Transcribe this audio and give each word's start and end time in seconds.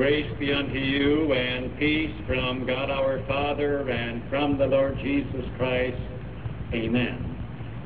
Grace 0.00 0.32
be 0.38 0.50
unto 0.50 0.78
you 0.78 1.30
and 1.34 1.76
peace 1.78 2.14
from 2.26 2.64
God 2.66 2.90
our 2.90 3.22
Father 3.26 3.86
and 3.90 4.22
from 4.30 4.56
the 4.56 4.64
Lord 4.64 4.96
Jesus 5.02 5.44
Christ. 5.58 6.00
Amen. 6.72 7.36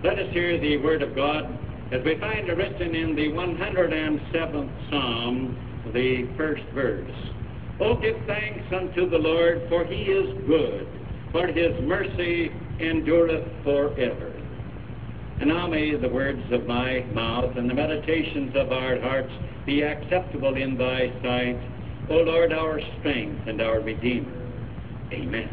Let 0.05 0.21
us 0.21 0.33
hear 0.33 0.61
the 0.61 0.77
word 0.77 1.03
of 1.03 1.17
God 1.17 1.43
as 1.91 2.05
we 2.05 2.17
find 2.21 2.49
it 2.49 2.57
written 2.57 2.95
in 2.95 3.17
the 3.17 3.31
107th 3.31 4.91
Psalm, 4.91 5.91
the 5.93 6.29
first 6.37 6.63
verse. 6.73 7.11
Oh, 7.81 7.97
give 7.97 8.15
thanks 8.29 8.73
unto 8.73 9.11
the 9.11 9.19
Lord, 9.19 9.63
for 9.69 9.85
he 9.85 10.03
is 10.03 10.39
good, 10.47 10.87
for 11.33 11.49
his 11.49 11.73
mercy 11.83 12.53
endureth 12.79 13.49
forever. 13.65 14.33
And 15.41 15.49
now 15.49 15.67
may 15.67 15.97
the 15.97 16.09
words 16.09 16.45
of 16.53 16.65
my 16.69 17.01
mouth 17.13 17.57
and 17.57 17.69
the 17.69 17.75
meditations 17.75 18.55
of 18.55 18.71
our 18.71 19.01
hearts 19.01 19.33
be 19.67 19.83
acceptable 19.83 20.55
in 20.55 20.79
thy 20.79 21.09
sight, 21.21 21.74
O 22.11 22.17
Lord, 22.17 22.53
our 22.53 22.81
strength 23.01 23.49
and 23.49 23.63
our 23.63 23.81
Redeemer. 23.81 24.31
Amen. 25.11 25.49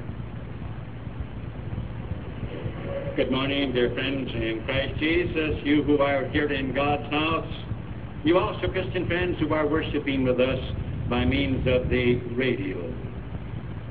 Good 3.16 3.32
morning, 3.32 3.72
dear 3.72 3.94
friends 3.94 4.30
in 4.34 4.62
Christ 4.66 5.00
Jesus, 5.00 5.62
you 5.64 5.82
who 5.84 6.00
are 6.00 6.28
here 6.28 6.52
in 6.52 6.76
God's 6.76 7.10
house, 7.10 7.48
you 8.26 8.38
also 8.38 8.68
Christian 8.68 9.08
friends 9.08 9.38
who 9.40 9.54
are 9.54 9.66
worshiping 9.66 10.26
with 10.26 10.42
us 10.42 10.60
by 11.10 11.24
means 11.24 11.66
of 11.68 11.90
the 11.90 12.16
radio. 12.36 12.94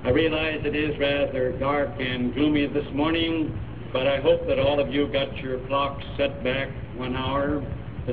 I 0.04 0.10
realize 0.10 0.60
it 0.62 0.76
is 0.76 0.98
rather 0.98 1.58
dark 1.58 1.88
and 1.98 2.34
gloomy 2.34 2.66
this 2.66 2.86
morning, 2.92 3.58
but 3.90 4.06
I 4.06 4.20
hope 4.20 4.46
that 4.48 4.58
all 4.58 4.78
of 4.80 4.92
you 4.92 5.10
got 5.10 5.34
your 5.38 5.66
clocks 5.66 6.04
set 6.18 6.44
back 6.44 6.68
one 6.94 7.16
hour. 7.16 7.64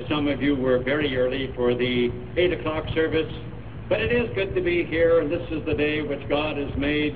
Some 0.07 0.29
of 0.29 0.41
you 0.41 0.55
were 0.55 0.79
very 0.79 1.17
early 1.17 1.51
for 1.53 1.75
the 1.75 2.11
8 2.37 2.53
o'clock 2.53 2.85
service. 2.93 3.33
But 3.89 4.01
it 4.01 4.11
is 4.11 4.29
good 4.35 4.53
to 4.53 4.61
be 4.61 4.83
here, 4.83 5.21
and 5.21 5.31
this 5.31 5.47
is 5.49 5.65
the 5.65 5.73
day 5.73 6.01
which 6.01 6.27
God 6.27 6.57
has 6.57 6.75
made. 6.77 7.13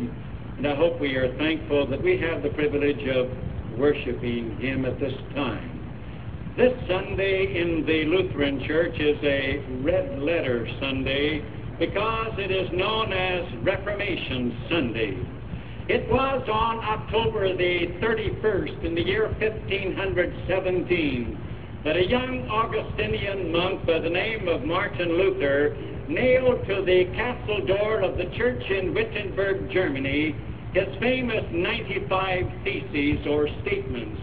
And 0.58 0.66
I 0.66 0.74
hope 0.76 1.02
we 1.02 1.16
are 1.16 1.36
thankful 1.38 1.86
that 1.88 2.02
we 2.02 2.18
have 2.20 2.44
the 2.44 2.50
privilege 2.50 3.06
of 3.10 3.30
worshiping 3.78 4.58
Him 4.58 4.86
at 4.86 4.98
this 5.00 5.14
time. 5.36 5.80
This 6.56 6.72
Sunday 6.88 7.60
in 7.60 7.86
the 7.86 8.06
Lutheran 8.06 8.64
Church 8.68 8.98
is 9.00 9.18
a 9.24 9.60
red 9.84 10.20
letter 10.20 10.66
Sunday 10.80 11.44
because 11.78 12.34
it 12.38 12.52
is 12.52 12.70
known 12.72 13.12
as 13.12 13.44
Reformation 13.64 14.58
Sunday. 14.70 15.18
It 15.90 16.08
was 16.10 16.48
on 16.48 16.80
October 16.80 17.52
the 17.58 17.88
31st 18.00 18.86
in 18.86 18.96
the 18.96 19.02
year 19.02 19.28
1517 19.40 21.38
that 21.84 21.98
a 21.98 22.06
young 22.08 22.48
Augustinian 22.48 23.52
monk 23.52 23.86
by 23.86 24.00
the 24.00 24.10
name 24.10 24.48
of 24.48 24.64
Martin 24.64 25.18
Luther 25.18 25.76
nailed 26.14 26.66
to 26.68 26.84
the 26.86 27.06
castle 27.16 27.66
door 27.66 28.02
of 28.02 28.18
the 28.18 28.26
church 28.38 28.62
in 28.70 28.94
Wittenberg, 28.94 29.72
Germany, 29.72 30.36
his 30.74 30.88
famous 31.00 31.46
95 31.52 32.46
Theses 32.64 33.26
or 33.28 33.48
statements. 33.62 34.22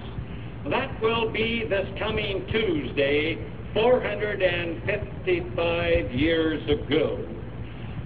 That 0.69 1.01
will 1.01 1.31
be 1.31 1.65
this 1.69 1.87
coming 1.99 2.45
Tuesday, 2.51 3.39
455 3.73 6.13
years 6.13 6.63
ago. 6.69 7.25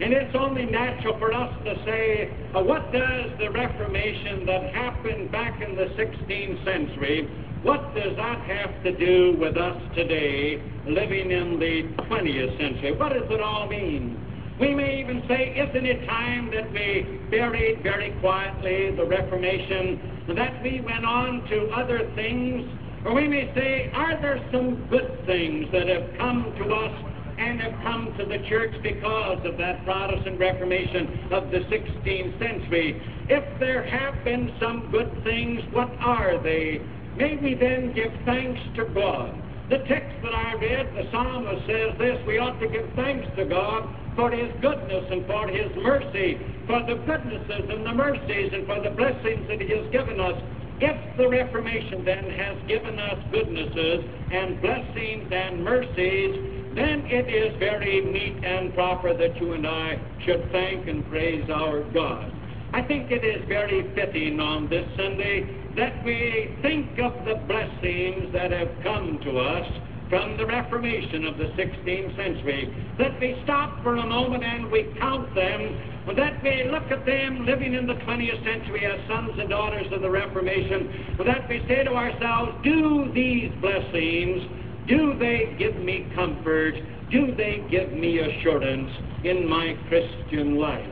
And 0.01 0.13
it's 0.13 0.35
only 0.35 0.67
natural 0.67 1.19
for 1.19 1.33
us 1.33 1.57
to 1.65 1.75
say, 1.85 2.31
uh, 2.55 2.63
what 2.63 2.93
does 2.93 3.31
the 3.39 3.49
Reformation 3.51 4.45
that 4.47 4.75
happened 4.75 5.31
back 5.31 5.63
in 5.63 5.77
the 5.77 5.87
16th 5.95 6.65
century, 6.65 7.29
what 7.63 7.95
does 7.95 8.17
that 8.17 8.41
have 8.41 8.83
to 8.83 8.97
do 8.97 9.37
with 9.39 9.57
us 9.57 9.81
today 9.95 10.61
living 10.87 11.31
in 11.31 11.61
the 11.61 11.83
20th 12.05 12.59
century? 12.59 12.93
What 12.93 13.13
does 13.13 13.31
it 13.31 13.41
all 13.41 13.69
mean? 13.69 14.19
We 14.59 14.75
may 14.75 15.01
even 15.01 15.23
say, 15.29 15.55
isn't 15.57 15.87
it 15.87 16.07
time 16.07 16.51
that 16.51 16.73
we 16.73 17.21
buried 17.31 17.83
very 17.83 18.11
quietly 18.21 18.95
the 18.97 19.05
Reformation, 19.05 20.25
that 20.37 20.63
we 20.63 20.81
went 20.81 21.05
on 21.05 21.47
to 21.49 21.69
other 21.71 22.11
things? 22.15 22.69
Or 23.05 23.15
we 23.15 23.29
may 23.29 23.53
say, 23.55 23.91
are 23.95 24.21
there 24.21 24.45
some 24.53 24.87
good 24.89 25.25
things 25.27 25.67
that 25.73 25.89
have 25.89 26.19
come 26.19 26.55
to 26.59 26.75
us 26.75 27.13
and 27.39 27.61
have 27.61 27.83
come 27.83 28.15
to 28.19 28.25
the 28.25 28.39
church 28.49 28.75
because 28.83 29.39
of 29.45 29.57
that 29.59 29.85
Protestant 29.85 30.39
Reformation 30.39 31.33
of 31.33 31.51
the 31.51 31.59
16th 31.59 32.39
century. 32.39 33.03
If 33.29 33.59
there 33.59 33.83
have 33.83 34.23
been 34.25 34.55
some 34.61 34.91
good 34.91 35.11
things, 35.25 35.61
what 35.73 35.91
are 36.01 36.41
they? 36.43 36.83
May 37.17 37.37
we 37.37 37.55
then 37.55 37.93
give 37.93 38.13
thanks 38.25 38.61
to 38.77 38.87
God. 38.87 39.37
The 39.69 39.79
text 39.89 40.13
that 40.23 40.35
I 40.35 40.55
read, 40.55 40.95
the 40.95 41.11
psalmist 41.11 41.67
says 41.67 41.97
this 41.99 42.19
we 42.27 42.39
ought 42.39 42.59
to 42.61 42.69
give 42.69 42.89
thanks 42.97 43.27
to 43.37 43.45
God 43.45 43.89
for 44.17 44.31
His 44.31 44.51
goodness 44.61 45.05
and 45.11 45.27
for 45.27 45.49
His 45.49 45.71
mercy, 45.77 46.41
for 46.67 46.81
the 46.85 46.97
goodnesses 47.07 47.71
and 47.71 47.87
the 47.87 47.93
mercies 47.93 48.53
and 48.53 48.67
for 48.67 48.81
the 48.81 48.91
blessings 48.91 49.49
that 49.49 49.61
He 49.61 49.69
has 49.77 49.91
given 49.93 50.21
us. 50.21 50.41
If 50.81 51.17
the 51.17 51.29
Reformation 51.29 52.05
then 52.05 52.29
has 52.31 52.57
given 52.67 52.99
us 52.99 53.19
goodnesses 53.31 54.05
and 54.33 54.61
blessings 54.61 55.31
and 55.31 55.65
mercies, 55.65 56.75
then 56.75 57.05
it 57.07 57.29
is 57.29 57.57
very 57.59 58.01
meet 58.01 58.45
and 58.45 58.75
proper 58.75 59.17
that 59.17 59.37
you 59.41 59.53
and 59.53 59.67
I 59.67 60.01
should 60.25 60.51
thank 60.51 60.89
and 60.89 61.09
praise 61.09 61.49
our 61.51 61.83
God. 61.93 62.33
I 62.73 62.83
think 62.83 63.11
it 63.11 63.23
is 63.23 63.47
very 63.49 63.95
fitting 63.95 64.41
on 64.41 64.69
this 64.69 64.89
Sunday 64.97 65.62
that 65.77 66.05
we 66.05 66.57
think 66.63 66.99
of 66.99 67.13
the 67.25 67.37
blessings 67.47 68.33
that 68.33 68.51
have 68.51 68.71
come 68.83 69.19
to 69.25 69.39
us 69.39 69.67
from 70.09 70.37
the 70.37 70.45
Reformation 70.45 71.25
of 71.25 71.39
the 71.39 71.49
16th 71.57 72.17
century, 72.17 72.69
that 72.99 73.19
we 73.19 73.41
stop 73.45 73.83
for 73.83 73.97
a 73.97 74.07
moment 74.07 74.45
and 74.45 74.71
we 74.71 74.95
count 74.99 75.35
them, 75.35 76.05
that 76.17 76.43
we 76.43 76.69
look 76.71 76.91
at 76.91 77.07
them 77.07 77.47
living 77.47 77.73
in 77.73 77.87
the 77.87 77.95
20th 77.95 78.45
century 78.45 78.85
as 78.85 79.01
sons 79.09 79.33
and 79.39 79.49
daughters 79.49 79.87
of 79.91 80.03
the 80.03 80.11
Reformation, 80.11 81.17
that 81.25 81.49
we 81.49 81.65
say 81.67 81.85
to 81.85 81.93
ourselves, 81.93 82.53
do 82.63 83.11
these 83.15 83.51
blessings 83.61 84.43
do 84.89 85.17
they 85.19 85.55
give 85.59 85.77
me 85.77 86.11
comfort? 86.15 86.75
Do 87.11 87.35
they 87.37 87.65
give 87.71 87.93
me 87.93 88.19
assurance 88.19 88.91
in 89.23 89.49
my 89.49 89.77
Christian 89.89 90.59
life? 90.59 90.89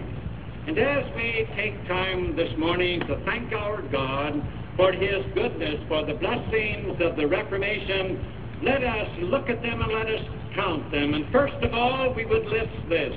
And 0.66 0.78
as 0.78 1.04
we 1.16 1.48
take 1.56 1.74
time 1.88 2.36
this 2.36 2.56
morning 2.56 3.00
to 3.00 3.20
thank 3.24 3.52
our 3.52 3.82
God 3.82 4.40
for 4.80 4.92
His 4.92 5.22
goodness, 5.34 5.76
for 5.88 6.06
the 6.06 6.14
blessings 6.14 6.96
of 7.02 7.14
the 7.14 7.26
Reformation, 7.26 8.16
let 8.62 8.82
us 8.82 9.08
look 9.20 9.50
at 9.50 9.60
them 9.60 9.82
and 9.82 9.92
let 9.92 10.06
us 10.06 10.24
count 10.54 10.90
them. 10.90 11.12
And 11.12 11.30
first 11.30 11.62
of 11.62 11.74
all, 11.74 12.14
we 12.14 12.24
would 12.24 12.46
list 12.46 12.88
this 12.88 13.12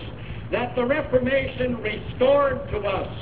that 0.51 0.75
the 0.75 0.83
Reformation 0.85 1.77
restored 1.77 2.69
to 2.69 2.79
us 2.79 3.17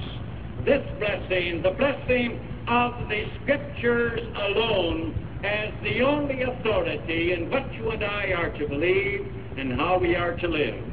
this 0.66 0.82
blessing, 0.98 1.62
the 1.62 1.76
blessing 1.78 2.42
of 2.68 3.08
the 3.10 3.26
Scriptures 3.44 4.22
alone 4.36 5.14
as 5.44 5.72
the 5.84 6.02
only 6.02 6.42
authority 6.42 7.34
in 7.34 7.48
what 7.52 7.72
you 7.76 7.92
and 7.92 8.04
I 8.04 8.34
are 8.34 8.50
to 8.58 8.68
believe 8.68 9.32
and 9.56 9.74
how 9.74 10.00
we 10.00 10.16
are 10.16 10.36
to 10.36 10.48
live. 10.48 10.84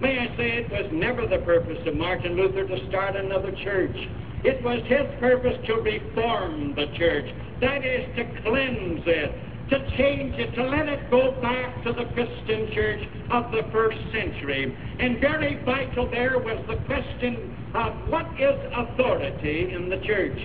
May 0.00 0.18
I 0.18 0.34
say 0.38 0.48
it 0.64 0.70
was 0.70 0.90
never 0.92 1.26
the 1.26 1.44
purpose 1.44 1.78
of 1.86 1.94
Martin 1.94 2.36
Luther 2.36 2.66
to 2.66 2.88
start 2.88 3.16
another 3.16 3.52
church. 3.62 3.96
It 4.44 4.62
was 4.62 4.82
his 4.86 5.06
purpose 5.18 5.56
to 5.66 5.74
reform 5.74 6.74
the 6.74 6.86
church, 6.98 7.26
that 7.60 7.84
is, 7.84 8.04
to 8.16 8.24
cleanse 8.42 9.02
it, 9.06 9.34
to 9.70 9.96
change 9.96 10.34
it, 10.38 10.54
to 10.54 10.62
let 10.64 10.88
it 10.88 11.10
go 11.10 11.40
back 11.40 11.82
to 11.84 11.92
the 11.92 12.04
Christian 12.14 12.72
church 12.72 13.00
of 13.30 13.50
the 13.50 13.62
first 13.72 13.98
century. 14.12 14.76
And 14.98 15.20
very 15.20 15.62
vital 15.64 16.08
there 16.10 16.38
was 16.38 16.62
the 16.68 16.76
question 16.86 17.56
of 17.74 17.92
what 18.08 18.26
is 18.38 18.54
authority 18.74 19.72
in 19.74 19.88
the 19.88 19.98
church. 20.06 20.38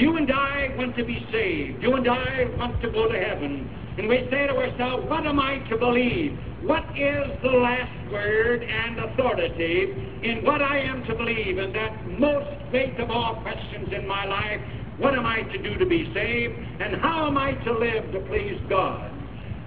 You 0.00 0.16
and 0.16 0.32
I 0.32 0.74
want 0.78 0.96
to 0.96 1.04
be 1.04 1.26
saved. 1.30 1.82
You 1.82 1.92
and 1.94 2.08
I 2.08 2.46
want 2.56 2.80
to 2.80 2.90
go 2.90 3.12
to 3.12 3.18
heaven. 3.18 3.68
And 3.98 4.08
we 4.08 4.26
say 4.30 4.46
to 4.46 4.56
ourselves, 4.56 5.06
what 5.10 5.26
am 5.26 5.38
I 5.38 5.58
to 5.68 5.76
believe? 5.76 6.38
What 6.62 6.84
is 6.96 7.28
the 7.42 7.50
last 7.50 8.10
word 8.10 8.62
and 8.62 8.98
authority 8.98 9.92
in 10.22 10.42
what 10.42 10.62
I 10.62 10.78
am 10.78 11.04
to 11.04 11.14
believe? 11.14 11.58
And 11.58 11.74
that 11.74 12.06
most 12.18 12.48
great 12.70 12.98
of 12.98 13.10
all 13.10 13.42
questions 13.42 13.92
in 13.92 14.08
my 14.08 14.24
life, 14.24 14.62
what 14.96 15.12
am 15.12 15.26
I 15.26 15.42
to 15.42 15.58
do 15.62 15.76
to 15.76 15.84
be 15.84 16.10
saved? 16.14 16.54
And 16.80 16.98
how 17.02 17.26
am 17.26 17.36
I 17.36 17.52
to 17.64 17.72
live 17.78 18.10
to 18.12 18.20
please 18.20 18.58
God? 18.70 19.12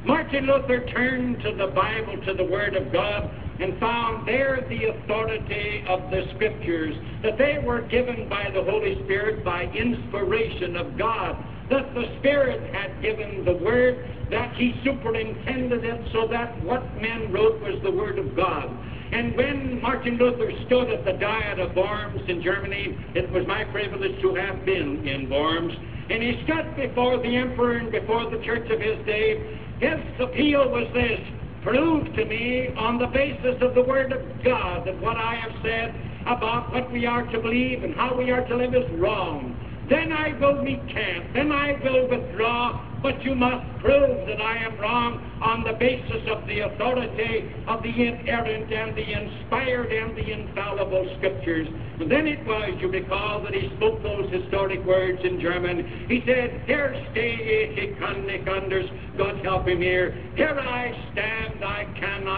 Martin 0.03 0.47
Luther 0.47 0.83
turned 0.87 1.43
to 1.43 1.53
the 1.53 1.67
Bible, 1.67 2.17
to 2.25 2.33
the 2.33 2.45
Word 2.45 2.75
of 2.75 2.91
God, 2.91 3.29
and 3.59 3.79
found 3.79 4.27
there 4.27 4.65
the 4.67 4.85
authority 4.85 5.83
of 5.87 6.09
the 6.09 6.23
Scriptures, 6.35 6.95
that 7.21 7.37
they 7.37 7.59
were 7.63 7.81
given 7.81 8.27
by 8.29 8.49
the 8.53 8.63
Holy 8.63 9.03
Spirit 9.05 9.43
by 9.45 9.63
inspiration 9.63 10.75
of 10.75 10.97
God, 10.97 11.37
that 11.69 11.93
the 11.93 12.17
Spirit 12.19 12.73
had 12.73 13.01
given 13.01 13.45
the 13.45 13.53
Word, 13.63 14.05
that 14.31 14.55
He 14.55 14.79
superintended 14.83 15.83
it 15.83 16.09
so 16.11 16.27
that 16.27 16.61
what 16.63 16.83
men 17.01 17.31
wrote 17.31 17.61
was 17.61 17.79
the 17.83 17.91
Word 17.91 18.17
of 18.17 18.35
God. 18.35 18.69
And 19.11 19.37
when 19.37 19.79
Martin 19.81 20.17
Luther 20.17 20.51
stood 20.65 20.89
at 20.89 21.05
the 21.05 21.13
Diet 21.13 21.59
of 21.59 21.75
Worms 21.75 22.21
in 22.27 22.41
Germany, 22.41 22.97
it 23.13 23.31
was 23.31 23.45
my 23.47 23.63
privilege 23.65 24.19
to 24.21 24.33
have 24.33 24.65
been 24.65 25.07
in 25.07 25.29
Worms, 25.29 25.73
and 26.09 26.23
he 26.23 26.43
stood 26.43 26.75
before 26.75 27.21
the 27.21 27.35
emperor 27.35 27.77
and 27.77 27.91
before 27.91 28.29
the 28.29 28.43
church 28.43 28.69
of 28.71 28.81
his 28.81 29.05
day. 29.05 29.59
His 29.79 29.99
appeal 30.19 30.69
was 30.69 30.87
this 30.93 31.19
prove 31.63 32.13
to 32.15 32.25
me 32.25 32.69
on 32.77 32.99
the 32.99 33.07
basis 33.07 33.61
of 33.61 33.73
the 33.73 33.81
Word 33.81 34.11
of 34.11 34.21
God 34.43 34.85
that 34.85 34.99
what 35.01 35.17
I 35.17 35.35
have 35.35 35.53
said 35.63 35.95
about 36.27 36.71
what 36.73 36.91
we 36.91 37.05
are 37.05 37.23
to 37.23 37.39
believe 37.39 37.83
and 37.83 37.95
how 37.95 38.15
we 38.17 38.31
are 38.31 38.45
to 38.47 38.55
live 38.55 38.75
is 38.75 38.89
wrong. 38.99 39.55
Then 39.89 40.13
I 40.13 40.33
will 40.39 40.63
recant. 40.63 41.33
Then 41.33 41.51
I 41.51 41.79
will 41.83 42.07
withdraw. 42.07 42.81
But 43.01 43.21
you 43.21 43.35
must 43.35 43.67
prove 43.81 44.25
that 44.27 44.39
I 44.41 44.63
am 44.63 44.79
wrong 44.79 45.19
on 45.41 45.65
the 45.65 45.73
basis 45.73 46.23
of 46.31 46.47
the 46.47 46.61
authority 46.61 47.51
of 47.67 47.83
the 47.83 47.89
inerrant 47.89 48.71
and 48.71 48.95
the 48.95 49.03
inspired 49.03 49.91
and 49.91 50.15
the 50.15 50.31
infallible 50.31 51.13
Scriptures. 51.17 51.67
And 51.99 52.09
then 52.09 52.27
it 52.27 52.45
was, 52.47 52.79
you 52.79 52.87
recall, 52.87 53.43
that 53.43 53.53
he 53.53 53.69
spoke 53.75 54.01
those 54.03 54.31
historic 54.31 54.85
words 54.85 55.19
in 55.25 55.41
German. 55.41 56.07
He 56.07 56.23
said, 56.25 56.63
Here 56.65 56.95
stay 57.11 57.75
ich, 57.75 57.99
kann 57.99 58.25
nicht 58.25 58.47
anders, 58.47 58.89
God 59.17 59.35
help 59.43 59.67
him 59.67 59.81
here. 59.81 60.11
Here 60.35 60.57
I 60.57 60.95
stand, 61.11 61.32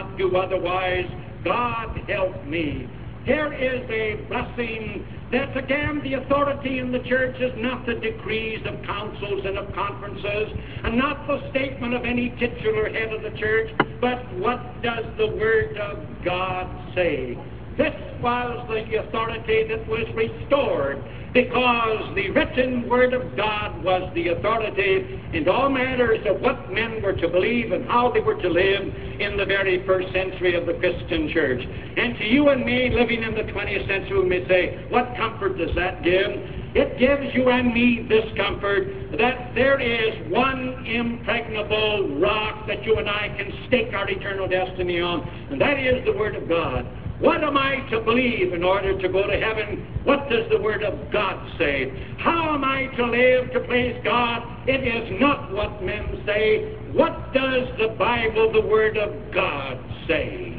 cannot 0.05 0.17
do 0.17 0.35
otherwise. 0.37 1.05
God 1.43 1.97
help 2.07 2.45
me. 2.45 2.89
Here 3.25 3.51
is 3.53 3.89
a 3.89 4.23
blessing 4.27 5.05
that, 5.31 5.57
again, 5.57 6.01
the 6.03 6.13
authority 6.13 6.79
in 6.79 6.91
the 6.91 6.99
church 6.99 7.39
is 7.39 7.51
not 7.57 7.85
the 7.85 7.95
decrees 7.95 8.61
of 8.65 8.83
councils 8.83 9.45
and 9.45 9.57
of 9.57 9.73
conferences, 9.73 10.53
and 10.83 10.97
not 10.97 11.25
the 11.27 11.49
statement 11.49 11.95
of 11.95 12.05
any 12.05 12.29
titular 12.39 12.89
head 12.89 13.11
of 13.13 13.23
the 13.23 13.37
church, 13.37 13.71
but 13.99 14.19
what 14.37 14.59
does 14.83 15.05
the 15.17 15.27
Word 15.27 15.77
of 15.77 16.05
God 16.23 16.67
say? 16.93 17.37
This 17.77 17.95
was 18.21 18.67
the 18.69 18.99
authority 18.99 19.67
that 19.69 19.87
was 19.87 20.05
restored 20.13 21.03
because 21.35 22.15
the 22.15 22.29
written 22.29 22.87
Word 22.87 23.13
of 23.13 23.35
God 23.35 23.83
was 23.83 24.09
the 24.15 24.29
authority 24.29 25.19
in 25.33 25.43
all 25.49 25.67
matters 25.67 26.25
of 26.25 26.39
what 26.39 26.71
men 26.71 27.03
were 27.03 27.11
to 27.11 27.27
believe 27.27 27.73
and 27.73 27.83
how 27.89 28.09
they 28.09 28.21
were 28.21 28.41
to 28.41 28.47
live 28.47 28.83
in 29.19 29.35
the 29.35 29.43
very 29.43 29.85
first 29.85 30.07
century 30.13 30.55
of 30.55 30.65
the 30.65 30.79
Christian 30.79 31.29
church. 31.33 31.59
And 31.59 32.15
to 32.19 32.23
you 32.23 32.47
and 32.49 32.63
me 32.63 32.89
living 32.89 33.21
in 33.21 33.35
the 33.35 33.51
20th 33.51 33.85
century, 33.85 34.17
we 34.17 34.29
may 34.29 34.47
say, 34.47 34.87
what 34.87 35.11
comfort 35.17 35.57
does 35.57 35.75
that 35.75 36.03
give? 36.03 36.31
It 36.71 36.97
gives 36.99 37.35
you 37.35 37.49
and 37.49 37.73
me 37.73 38.07
this 38.07 38.31
comfort 38.37 38.87
that 39.19 39.51
there 39.55 39.79
is 39.81 40.31
one 40.31 40.85
impregnable 40.87 42.17
rock 42.17 42.65
that 42.67 42.85
you 42.85 42.97
and 42.97 43.09
I 43.09 43.27
can 43.35 43.51
stake 43.67 43.93
our 43.93 44.09
eternal 44.09 44.47
destiny 44.47 45.01
on, 45.01 45.19
and 45.51 45.59
that 45.59 45.79
is 45.79 46.05
the 46.05 46.13
Word 46.13 46.35
of 46.35 46.47
God. 46.47 46.87
What 47.19 47.43
am 47.43 47.57
I 47.57 47.77
to 47.91 48.01
believe 48.01 48.53
in 48.53 48.63
order 48.63 48.99
to 49.01 49.07
go 49.09 49.25
to 49.25 49.39
heaven? 49.39 49.85
What 50.03 50.29
does 50.29 50.49
the 50.49 50.61
Word 50.61 50.83
of 50.83 51.11
God 51.11 51.49
say? 51.57 51.91
How 52.19 52.53
am 52.53 52.63
I 52.63 52.87
to 52.97 53.05
live 53.05 53.51
to 53.53 53.61
please 53.61 53.95
God? 54.03 54.43
It 54.67 54.83
is 54.83 55.19
not 55.19 55.53
what 55.53 55.81
men 55.81 56.21
say. 56.25 56.75
What 56.91 57.33
does 57.33 57.67
the 57.79 57.95
Bible, 57.97 58.51
the 58.51 58.67
Word 58.67 58.97
of 58.97 59.33
God, 59.33 59.79
say? 60.07 60.54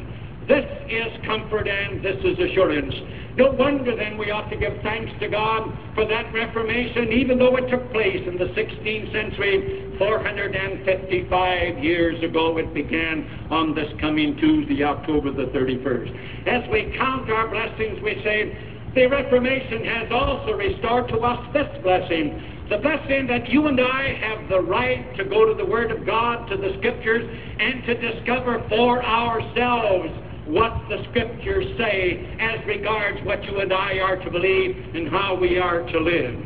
This 0.47 0.63
is 0.87 1.11
comfort 1.25 1.67
and 1.67 1.99
this 2.01 2.15
is 2.23 2.39
assurance. 2.39 2.95
No 3.35 3.51
wonder 3.51 3.93
then 3.95 4.17
we 4.17 4.31
ought 4.31 4.49
to 4.49 4.55
give 4.55 4.81
thanks 4.81 5.11
to 5.19 5.27
God 5.27 5.67
for 5.93 6.07
that 6.07 6.31
Reformation, 6.33 7.11
even 7.11 7.37
though 7.37 7.57
it 7.57 7.69
took 7.69 7.91
place 7.91 8.23
in 8.25 8.37
the 8.37 8.55
16th 8.55 9.11
century. 9.11 9.83
455 9.99 11.83
years 11.83 12.23
ago 12.23 12.57
it 12.57 12.73
began 12.73 13.27
on 13.51 13.75
this 13.75 13.91
coming 13.99 14.37
Tuesday, 14.37 14.83
October 14.83 15.33
the 15.33 15.51
31st. 15.51 16.47
As 16.47 16.63
we 16.71 16.95
count 16.97 17.29
our 17.29 17.49
blessings, 17.49 17.99
we 18.01 18.15
say, 18.23 18.55
the 18.95 19.05
Reformation 19.07 19.83
has 19.83 20.07
also 20.11 20.53
restored 20.53 21.09
to 21.09 21.17
us 21.19 21.43
this 21.53 21.67
blessing 21.83 22.41
the 22.69 22.77
blessing 22.79 23.27
that 23.27 23.47
you 23.47 23.67
and 23.67 23.79
I 23.79 24.19
have 24.19 24.49
the 24.49 24.59
right 24.59 25.15
to 25.15 25.23
go 25.23 25.45
to 25.45 25.53
the 25.53 25.65
Word 25.65 25.89
of 25.89 26.05
God, 26.05 26.49
to 26.49 26.57
the 26.57 26.75
Scriptures, 26.79 27.23
and 27.59 27.81
to 27.85 27.95
discover 27.95 28.61
for 28.67 29.01
ourselves 29.01 30.09
what 30.47 30.71
the 30.89 31.03
Scriptures 31.09 31.65
say 31.77 32.37
as 32.39 32.65
regards 32.65 33.19
what 33.25 33.43
you 33.43 33.59
and 33.59 33.73
I 33.73 33.99
are 33.99 34.15
to 34.17 34.31
believe 34.31 34.95
and 34.95 35.09
how 35.09 35.35
we 35.35 35.57
are 35.57 35.81
to 35.83 35.99
live. 35.99 36.39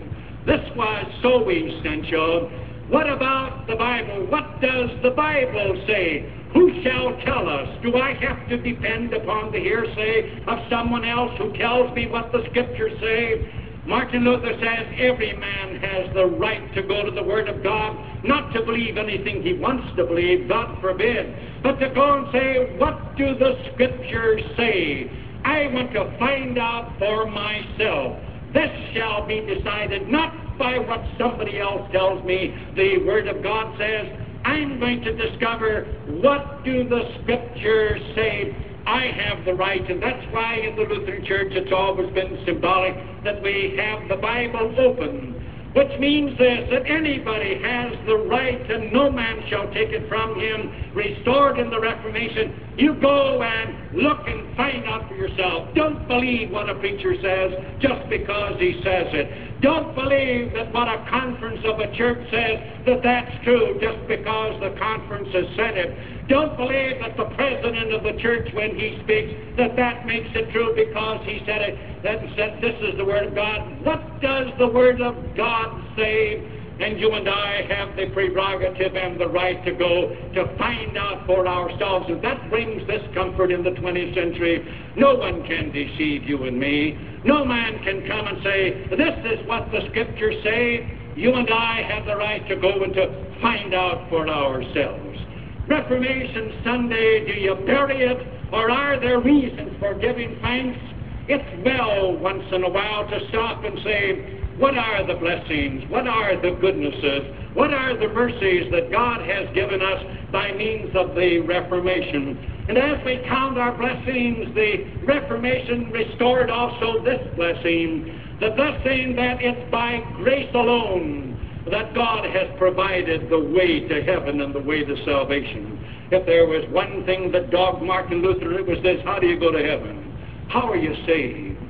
This 0.46 0.62
was 0.76 1.06
so 1.22 1.50
essential. 1.50 2.50
What 2.90 3.08
about 3.08 3.68
the 3.68 3.76
Bible? 3.76 4.26
What 4.28 4.60
does 4.60 4.90
the 5.04 5.12
Bible 5.12 5.84
say? 5.88 6.28
Who 6.54 6.84
shall 6.84 7.16
tell 7.24 7.48
us? 7.48 7.70
Do 7.82 7.96
I 7.96 8.14
have 8.20 8.50
to 8.50 8.58
depend 8.58 9.14
upon 9.14 9.52
the 9.52 9.60
hearsay 9.60 10.44
of 10.48 10.60
someone 10.70 11.06
else 11.06 11.32
who 11.38 11.54
tells 11.58 11.96
me 11.96 12.08
what 12.08 12.32
the 12.32 12.44
Scriptures 12.50 12.94
say? 13.00 13.61
Martin 13.86 14.24
Luther 14.24 14.54
says 14.60 14.94
every 15.00 15.34
man 15.38 15.76
has 15.82 16.14
the 16.14 16.26
right 16.26 16.74
to 16.76 16.84
go 16.84 17.04
to 17.04 17.12
the 17.12 17.24
Word 17.24 17.50
of 17.50 17.64
God, 17.64 17.98
not 18.24 18.54
to 18.54 18.64
believe 18.64 18.98
anything 18.98 19.42
he 19.42 19.54
wants 19.54 19.96
to 19.98 20.06
believe, 20.06 20.48
God 20.48 20.80
forbid, 20.82 21.64
but 21.64 21.80
to 21.80 21.90
go 21.90 22.20
and 22.20 22.28
say, 22.32 22.78
What 22.78 23.18
do 23.18 23.36
the 23.36 23.58
Scriptures 23.74 24.42
say? 24.56 25.10
I 25.44 25.68
want 25.74 25.92
to 25.94 26.16
find 26.20 26.60
out 26.60 26.94
for 27.00 27.26
myself. 27.26 28.20
This 28.54 28.70
shall 28.94 29.26
be 29.26 29.42
decided 29.42 30.08
not 30.08 30.60
by 30.60 30.78
what 30.78 31.02
somebody 31.18 31.60
else 31.60 31.90
tells 31.92 32.24
me 32.24 32.54
the 32.76 33.00
Word 33.04 33.28
of 33.28 33.42
God 33.42 33.76
says. 33.80 34.06
I'm 34.46 34.80
going 34.80 35.02
to 35.02 35.16
discover 35.16 35.88
what 36.22 36.64
do 36.64 36.88
the 36.88 37.02
Scriptures 37.22 38.02
say 38.16 38.71
I 38.86 39.12
have 39.14 39.46
the 39.46 39.54
right, 39.54 39.82
and 39.90 40.02
that's 40.02 40.26
why 40.32 40.56
in 40.56 40.76
the 40.76 40.84
Lutheran 40.84 41.26
Church 41.26 41.54
it's 41.54 41.72
always 41.72 42.12
been 42.14 42.42
symbolic 42.46 42.96
that 43.24 43.42
we 43.42 43.78
have 43.78 44.08
the 44.10 44.18
Bible 44.18 44.74
open, 44.80 45.72
which 45.74 45.92
means 46.00 46.38
this 46.38 46.70
that 46.72 46.90
anybody 46.90 47.62
has 47.62 47.94
the 48.06 48.18
right 48.28 48.60
and 48.72 48.92
no 48.92 49.12
man 49.12 49.44
shall 49.50 49.68
take 49.74 49.90
it 49.94 50.10
from 50.10 50.40
him, 50.40 50.72
restored 50.96 51.60
in 51.60 51.70
the 51.70 51.80
Reformation. 51.80 52.71
You 52.78 52.96
go 53.02 53.42
and 53.44 54.02
look 54.02 54.20
and 54.28 54.56
find 54.56 54.86
out 54.86 55.08
for 55.10 55.16
yourself. 55.16 55.70
Don't 55.76 56.08
believe 56.08 56.52
what 56.52 56.70
a 56.70 56.76
preacher 56.76 57.14
says 57.22 57.52
just 57.82 58.10
because 58.10 58.56
he 58.60 58.80
says 58.84 59.08
it. 59.12 59.62
Don't 59.62 59.94
believe 59.94 60.54
that 60.54 60.74
what 60.74 60.88
a 60.88 61.06
conference 61.10 61.60
of 61.66 61.80
a 61.80 61.94
church 61.96 62.26
says 62.32 62.58
that 62.88 63.04
that's 63.04 63.44
true 63.44 63.78
just 63.82 64.08
because 64.08 64.60
the 64.62 64.74
conference 64.80 65.28
has 65.34 65.46
said 65.56 65.78
it. 65.78 66.30
Don't 66.30 66.56
believe 66.56 66.98
that 67.04 67.18
the 67.18 67.30
president 67.36 67.94
of 67.94 68.04
the 68.04 68.16
church, 68.22 68.48
when 68.54 68.74
he 68.74 68.98
speaks, 69.04 69.36
that 69.58 69.76
that 69.76 70.06
makes 70.08 70.30
it 70.34 70.50
true 70.52 70.74
because 70.74 71.20
he 71.28 71.44
said 71.46 71.62
it, 71.62 72.04
that 72.04 72.24
said 72.36 72.58
this 72.62 72.76
is 72.82 72.98
the 72.98 73.06
Word 73.06 73.28
of 73.28 73.36
God. 73.36 73.86
What 73.86 74.22
does 74.22 74.48
the 74.58 74.68
Word 74.68 75.02
of 75.02 75.16
God 75.36 75.70
say? 75.98 76.61
And 76.82 77.00
you 77.00 77.12
and 77.12 77.30
I 77.30 77.62
have 77.70 77.96
the 77.96 78.08
prerogative 78.12 78.96
and 78.96 79.22
the 79.22 79.28
right 79.28 79.64
to 79.66 79.72
go 79.72 80.10
to 80.34 80.58
find 80.58 80.98
out 80.98 81.28
for 81.28 81.48
ourselves. 81.48 82.08
And 82.10 82.24
that 82.24 82.50
brings 82.50 82.88
this 82.88 83.04
comfort 83.14 83.52
in 83.52 83.64
the 83.64 83.70
20th 83.70 84.16
century. 84.16 84.66
No 84.98 85.14
one 85.14 85.46
can 85.46 85.72
deceive 85.72 86.24
you 86.24 86.44
and 86.44 86.60
me. 86.60 86.98
No 87.24 87.46
man 87.46 87.84
can 87.84 88.08
come 88.08 88.26
and 88.26 88.42
say, 88.44 88.88
This 88.90 89.14
is 89.32 89.48
what 89.48 89.70
the 89.72 89.82
Scriptures 89.92 90.44
say. 90.44 90.98
You 91.16 91.36
and 91.36 91.50
I 91.52 91.84
have 91.84 92.08
the 92.08 92.16
right 92.16 92.48
to 92.50 92.56
go 92.56 92.84
and 92.84 92.94
to 92.96 93.38
find 93.42 93.76
out 93.76 94.10
for 94.10 94.28
ourselves. 94.28 95.20
Reformation 95.68 96.62
Sunday, 96.64 97.26
do 97.28 97.40
you 97.40 97.56
bury 97.64 98.02
it, 98.02 98.52
or 98.52 98.72
are 98.72 99.00
there 99.00 99.20
reasons 99.20 99.78
for 99.80 99.94
giving 99.94 100.40
thanks? 100.42 100.80
It's 101.28 101.64
well 101.64 102.18
once 102.18 102.44
in 102.52 102.64
a 102.64 102.70
while 102.70 103.08
to 103.08 103.20
stop 103.30 103.64
and 103.64 103.78
say, 103.84 104.41
what 104.62 104.78
are 104.78 105.06
the 105.08 105.16
blessings? 105.16 105.90
What 105.90 106.08
are 106.08 106.40
the 106.40 106.56
goodnesses? 106.62 107.34
What 107.56 107.74
are 107.74 107.98
the 107.98 108.08
mercies 108.08 108.72
that 108.72 108.92
God 108.92 109.26
has 109.28 109.50
given 109.56 109.82
us 109.82 110.04
by 110.32 110.52
means 110.54 110.96
of 110.96 111.16
the 111.16 111.40
Reformation? 111.40 112.38
And 112.70 112.78
as 112.78 113.04
we 113.04 113.26
count 113.28 113.58
our 113.58 113.76
blessings, 113.76 114.54
the 114.54 114.86
Reformation 115.04 115.90
restored 115.90 116.52
also 116.52 117.04
this 117.04 117.20
blessing 117.36 118.20
the 118.42 118.50
blessing 118.58 119.16
that 119.18 119.38
it's 119.40 119.70
by 119.70 120.02
grace 120.18 120.50
alone 120.56 121.38
that 121.70 121.94
God 121.94 122.26
has 122.26 122.48
provided 122.58 123.30
the 123.30 123.40
way 123.40 123.88
to 123.88 124.02
heaven 124.02 124.42
and 124.42 124.54
the 124.54 124.60
way 124.60 124.84
to 124.84 124.96
salvation. 125.06 125.78
If 126.12 126.26
there 126.26 126.48
was 126.48 126.66
one 126.72 127.06
thing 127.06 127.32
that 127.34 127.52
dogged 127.52 127.84
Martin 127.84 128.24
Luther, 128.24 128.54
it 128.58 128.66
was 128.66 128.82
this 128.82 128.98
how 129.06 129.20
do 129.20 129.28
you 129.28 129.40
go 129.40 129.52
to 129.52 129.62
heaven? 129.62 130.48
How 130.50 130.70
are 130.72 130.76
you 130.76 130.96
saved? 131.06 131.61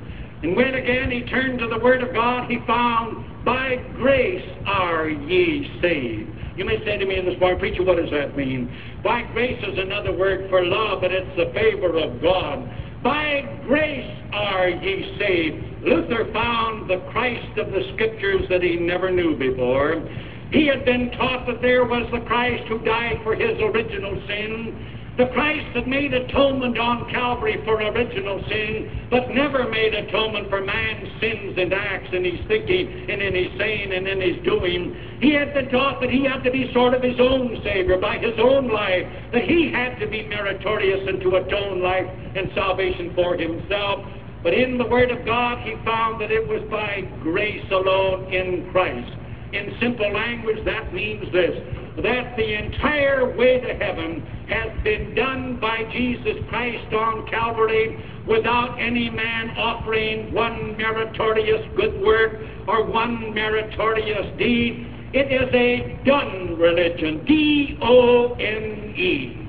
And 0.42 0.56
when 0.56 0.74
again 0.74 1.10
he 1.10 1.22
turned 1.22 1.60
to 1.60 1.68
the 1.68 1.78
Word 1.78 2.02
of 2.02 2.12
God, 2.12 2.50
he 2.50 2.58
found, 2.66 3.44
by 3.44 3.76
grace 3.96 4.44
are 4.66 5.08
ye 5.08 5.78
saved. 5.80 6.30
You 6.56 6.64
may 6.64 6.78
say 6.84 6.98
to 6.98 7.06
me 7.06 7.16
in 7.16 7.24
this 7.24 7.38
morning, 7.40 7.58
Preacher, 7.58 7.82
what 7.82 7.96
does 7.96 8.10
that 8.10 8.36
mean? 8.36 8.70
By 9.02 9.22
grace 9.32 9.62
is 9.66 9.78
another 9.78 10.12
word 10.12 10.50
for 10.50 10.64
love, 10.64 11.00
but 11.00 11.10
it's 11.10 11.36
the 11.36 11.50
favor 11.54 11.96
of 11.96 12.20
God. 12.20 12.68
By 13.02 13.62
grace 13.66 14.18
are 14.32 14.68
ye 14.68 15.16
saved. 15.18 15.82
Luther 15.82 16.30
found 16.32 16.90
the 16.90 16.98
Christ 17.10 17.58
of 17.58 17.72
the 17.72 17.82
Scriptures 17.94 18.42
that 18.50 18.62
he 18.62 18.76
never 18.76 19.10
knew 19.10 19.36
before. 19.36 20.06
He 20.52 20.66
had 20.66 20.84
been 20.84 21.10
taught 21.12 21.46
that 21.46 21.62
there 21.62 21.84
was 21.84 22.06
the 22.12 22.20
Christ 22.20 22.64
who 22.68 22.78
died 22.84 23.20
for 23.24 23.34
his 23.34 23.58
original 23.58 24.20
sin, 24.28 25.01
The 25.18 25.26
Christ 25.26 25.74
that 25.74 25.86
made 25.86 26.14
atonement 26.14 26.78
on 26.78 27.10
Calvary 27.10 27.60
for 27.66 27.76
original 27.76 28.42
sin, 28.48 29.06
but 29.10 29.28
never 29.28 29.68
made 29.68 29.92
atonement 29.92 30.48
for 30.48 30.64
man's 30.64 31.06
sins 31.20 31.52
and 31.58 31.74
acts 31.74 32.08
in 32.14 32.24
his 32.24 32.40
thinking 32.48 33.10
and 33.10 33.20
in 33.20 33.34
his 33.34 33.52
saying 33.58 33.92
and 33.92 34.08
in 34.08 34.22
his 34.22 34.42
doing. 34.42 34.96
He 35.20 35.34
had 35.34 35.52
been 35.52 35.68
taught 35.68 36.00
that 36.00 36.08
he 36.08 36.24
had 36.24 36.42
to 36.44 36.50
be 36.50 36.72
sort 36.72 36.94
of 36.94 37.02
his 37.02 37.20
own 37.20 37.60
Savior 37.62 37.98
by 37.98 38.16
his 38.16 38.32
own 38.38 38.72
life, 38.72 39.04
that 39.32 39.44
he 39.44 39.70
had 39.70 40.00
to 40.00 40.06
be 40.06 40.26
meritorious 40.26 41.06
and 41.06 41.20
to 41.20 41.36
atone 41.36 41.82
life 41.82 42.08
and 42.34 42.50
salvation 42.54 43.12
for 43.14 43.36
himself. 43.36 44.08
But 44.42 44.54
in 44.54 44.78
the 44.78 44.86
Word 44.86 45.10
of 45.10 45.26
God, 45.26 45.58
he 45.60 45.76
found 45.84 46.22
that 46.22 46.30
it 46.30 46.48
was 46.48 46.62
by 46.70 47.02
grace 47.20 47.70
alone 47.70 48.32
in 48.32 48.70
Christ. 48.72 49.12
In 49.52 49.76
simple 49.78 50.10
language, 50.10 50.64
that 50.64 50.94
means 50.94 51.30
this 51.32 51.71
that 51.96 52.36
the 52.36 52.54
entire 52.54 53.36
way 53.36 53.60
to 53.60 53.74
heaven 53.74 54.24
has 54.48 54.72
been 54.82 55.14
done 55.14 55.60
by 55.60 55.84
Jesus 55.92 56.42
Christ 56.48 56.92
on 56.94 57.26
Calvary 57.28 58.02
without 58.26 58.78
any 58.78 59.10
man 59.10 59.50
offering 59.58 60.32
one 60.32 60.76
meritorious 60.76 61.66
good 61.76 62.00
work 62.02 62.40
or 62.66 62.86
one 62.86 63.34
meritorious 63.34 64.26
deed. 64.38 64.86
It 65.12 65.30
is 65.30 65.52
a 65.52 66.02
done 66.06 66.56
religion, 66.58 67.24
D 67.26 67.78
O 67.82 68.34
N 68.34 68.94
E. 68.96 69.48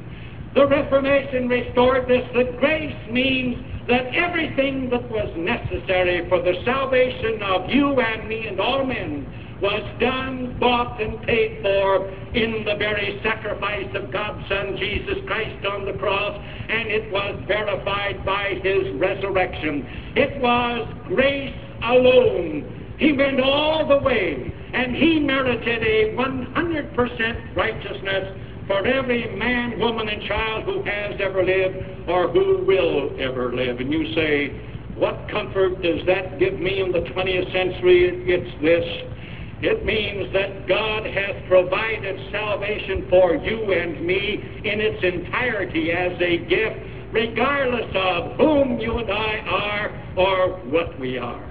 The 0.53 0.67
Reformation 0.67 1.47
restored 1.47 2.07
this 2.07 2.27
that 2.35 2.59
grace 2.59 3.09
means 3.09 3.57
that 3.87 4.13
everything 4.13 4.89
that 4.89 5.09
was 5.09 5.31
necessary 5.37 6.27
for 6.29 6.41
the 6.41 6.53
salvation 6.65 7.41
of 7.41 7.69
you 7.69 7.99
and 7.99 8.27
me 8.27 8.47
and 8.47 8.59
all 8.59 8.85
men 8.85 9.25
was 9.63 9.81
done, 9.97 10.59
bought, 10.59 11.01
and 11.01 11.23
paid 11.23 11.61
for 11.61 12.09
in 12.35 12.65
the 12.65 12.75
very 12.75 13.17
sacrifice 13.23 13.87
of 13.95 14.11
God's 14.11 14.43
Son, 14.49 14.75
Jesus 14.77 15.23
Christ, 15.25 15.65
on 15.65 15.85
the 15.85 15.93
cross, 15.93 16.37
and 16.67 16.89
it 16.89 17.09
was 17.13 17.41
verified 17.47 18.25
by 18.25 18.59
his 18.61 18.93
resurrection. 18.99 19.87
It 20.17 20.41
was 20.41 20.85
grace 21.07 21.55
alone. 21.81 22.95
He 22.99 23.13
went 23.13 23.39
all 23.39 23.87
the 23.87 23.99
way, 23.99 24.53
and 24.73 24.95
he 24.97 25.21
merited 25.21 25.81
a 25.81 26.13
100% 26.13 27.55
righteousness 27.55 28.37
for 28.67 28.85
every 28.85 29.33
man, 29.37 29.79
woman, 29.79 30.09
and 30.09 30.23
child 30.23 30.65
who 30.65 30.83
has 30.83 31.15
ever 31.21 31.41
lived 31.41 32.09
or 32.09 32.27
who 32.27 32.65
will 32.67 33.15
ever 33.17 33.55
live. 33.55 33.79
And 33.79 33.91
you 33.91 34.13
say, 34.13 34.49
what 34.95 35.27
comfort 35.31 35.81
does 35.81 36.05
that 36.05 36.37
give 36.37 36.59
me 36.59 36.81
in 36.81 36.91
the 36.91 36.99
20th 36.99 37.51
century? 37.53 38.23
It's 38.27 38.61
this 38.61 38.83
it 39.63 39.85
means 39.85 40.33
that 40.33 40.67
God 40.67 41.05
hath 41.05 41.47
provided 41.47 42.19
salvation 42.31 43.07
for 43.09 43.35
you 43.35 43.71
and 43.71 44.05
me 44.05 44.35
in 44.65 44.81
its 44.81 45.01
entirety 45.03 45.91
as 45.91 46.19
a 46.19 46.37
gift, 46.51 47.13
regardless 47.13 47.89
of 47.95 48.35
whom 48.35 48.79
you 48.79 48.97
and 48.97 49.09
I 49.09 49.39
are 49.47 50.15
or 50.17 50.59
what 50.67 50.99
we 50.99 51.17
are. 51.17 51.49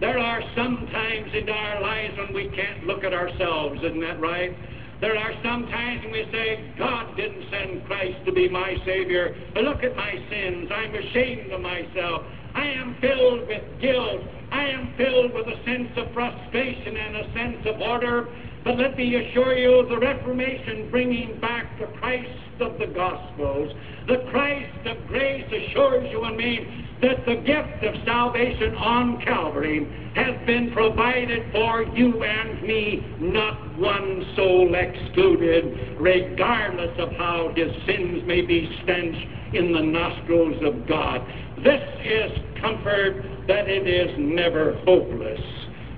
There 0.00 0.18
are 0.18 0.42
some 0.54 0.86
times 0.92 1.30
in 1.32 1.48
our 1.48 1.80
lives 1.80 2.14
when 2.18 2.34
we 2.34 2.54
can't 2.54 2.84
look 2.84 3.02
at 3.02 3.14
ourselves, 3.14 3.80
isn't 3.82 4.00
that 4.00 4.20
right? 4.20 4.52
There 5.00 5.16
are 5.16 5.32
some 5.42 5.66
times 5.66 6.02
when 6.04 6.12
we 6.12 6.28
say, 6.32 6.72
God 6.78 7.16
didn't 7.16 7.44
send 7.50 7.86
Christ 7.86 8.26
to 8.26 8.32
be 8.32 8.48
my 8.48 8.76
Savior. 8.84 9.34
Look 9.56 9.82
at 9.82 9.96
my 9.96 10.12
sins. 10.28 10.68
I'm 10.70 10.94
ashamed 10.94 11.52
of 11.52 11.60
myself. 11.60 12.22
I 12.54 12.66
am 12.66 12.96
filled 13.00 13.48
with 13.48 13.62
guilt. 13.80 14.22
I 14.50 14.64
am 14.64 14.94
filled 14.96 15.32
with 15.34 15.46
a 15.46 15.64
sense 15.64 15.90
of 15.96 16.12
frustration 16.12 16.96
and 16.96 17.16
a 17.16 17.32
sense 17.32 17.66
of 17.66 17.80
order. 17.80 18.28
But 18.64 18.78
let 18.78 18.96
me 18.96 19.14
assure 19.16 19.56
you, 19.56 19.86
the 19.88 19.98
Reformation 19.98 20.88
bringing 20.90 21.38
back 21.40 21.78
the 21.78 21.86
Christ 21.98 22.30
of 22.60 22.78
the 22.78 22.86
Gospels, 22.86 23.72
the 24.06 24.24
Christ 24.30 24.86
of 24.86 25.06
grace 25.08 25.44
assures 25.52 26.10
you 26.10 26.24
and 26.24 26.36
me 26.36 26.86
that 27.04 27.26
the 27.26 27.36
gift 27.44 27.84
of 27.84 27.94
salvation 28.06 28.74
on 28.76 29.20
Calvary 29.20 29.86
has 30.14 30.34
been 30.46 30.72
provided 30.72 31.52
for 31.52 31.82
you 31.94 32.24
and 32.24 32.62
me, 32.62 33.04
not 33.20 33.78
one 33.78 34.24
soul 34.34 34.74
excluded, 34.74 36.00
regardless 36.00 36.96
of 36.98 37.12
how 37.12 37.52
his 37.54 37.68
sins 37.84 38.22
may 38.26 38.40
be 38.40 38.74
stench 38.82 39.16
in 39.52 39.74
the 39.74 39.82
nostrils 39.82 40.56
of 40.64 40.88
God. 40.88 41.20
This 41.62 41.82
is 42.06 42.32
comfort 42.62 43.22
that 43.48 43.68
it 43.68 43.86
is 43.86 44.16
never 44.18 44.80
hopeless. 44.86 45.40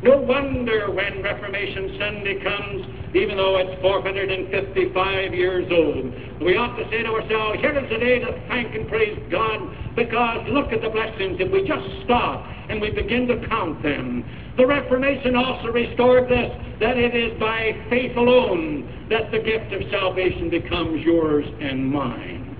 No 0.03 0.19
wonder 0.19 0.91
when 0.91 1.23
Reformation 1.23 1.97
Sunday 2.01 2.43
comes, 2.43 3.06
even 3.17 3.37
though 3.39 3.57
it's 3.57 3.81
455 3.81 5.33
years 5.33 5.65
old, 5.73 6.13
we 6.45 6.57
ought 6.57 6.77
to 6.77 6.85
say 6.91 7.03
to 7.03 7.09
ourselves, 7.09 7.59
here 7.61 7.73
is 7.73 7.89
a 7.89 7.99
day 7.99 8.21
to 8.21 8.31
thank 8.49 8.75
and 8.75 8.87
praise 8.89 9.17
God 9.31 9.57
because 9.97 10.45
look 10.53 10.69
at 10.73 10.83
the 10.85 10.93
blessings 10.93 11.41
if 11.41 11.51
we 11.51 11.65
just 11.65 12.05
stop 12.05 12.45
and 12.69 12.81
we 12.81 12.91
begin 12.91 13.27
to 13.29 13.41
count 13.49 13.83
them. 13.83 14.21
The 14.57 14.67
Reformation 14.67 15.35
also 15.35 15.73
restored 15.73 16.29
this, 16.29 16.53
that 16.81 16.97
it 17.01 17.17
is 17.17 17.39
by 17.41 17.73
faith 17.89 18.17
alone 18.17 19.09
that 19.09 19.31
the 19.31 19.39
gift 19.41 19.73
of 19.73 19.81
salvation 19.91 20.51
becomes 20.51 21.01
yours 21.01 21.47
and 21.61 21.89
mine. 21.89 22.57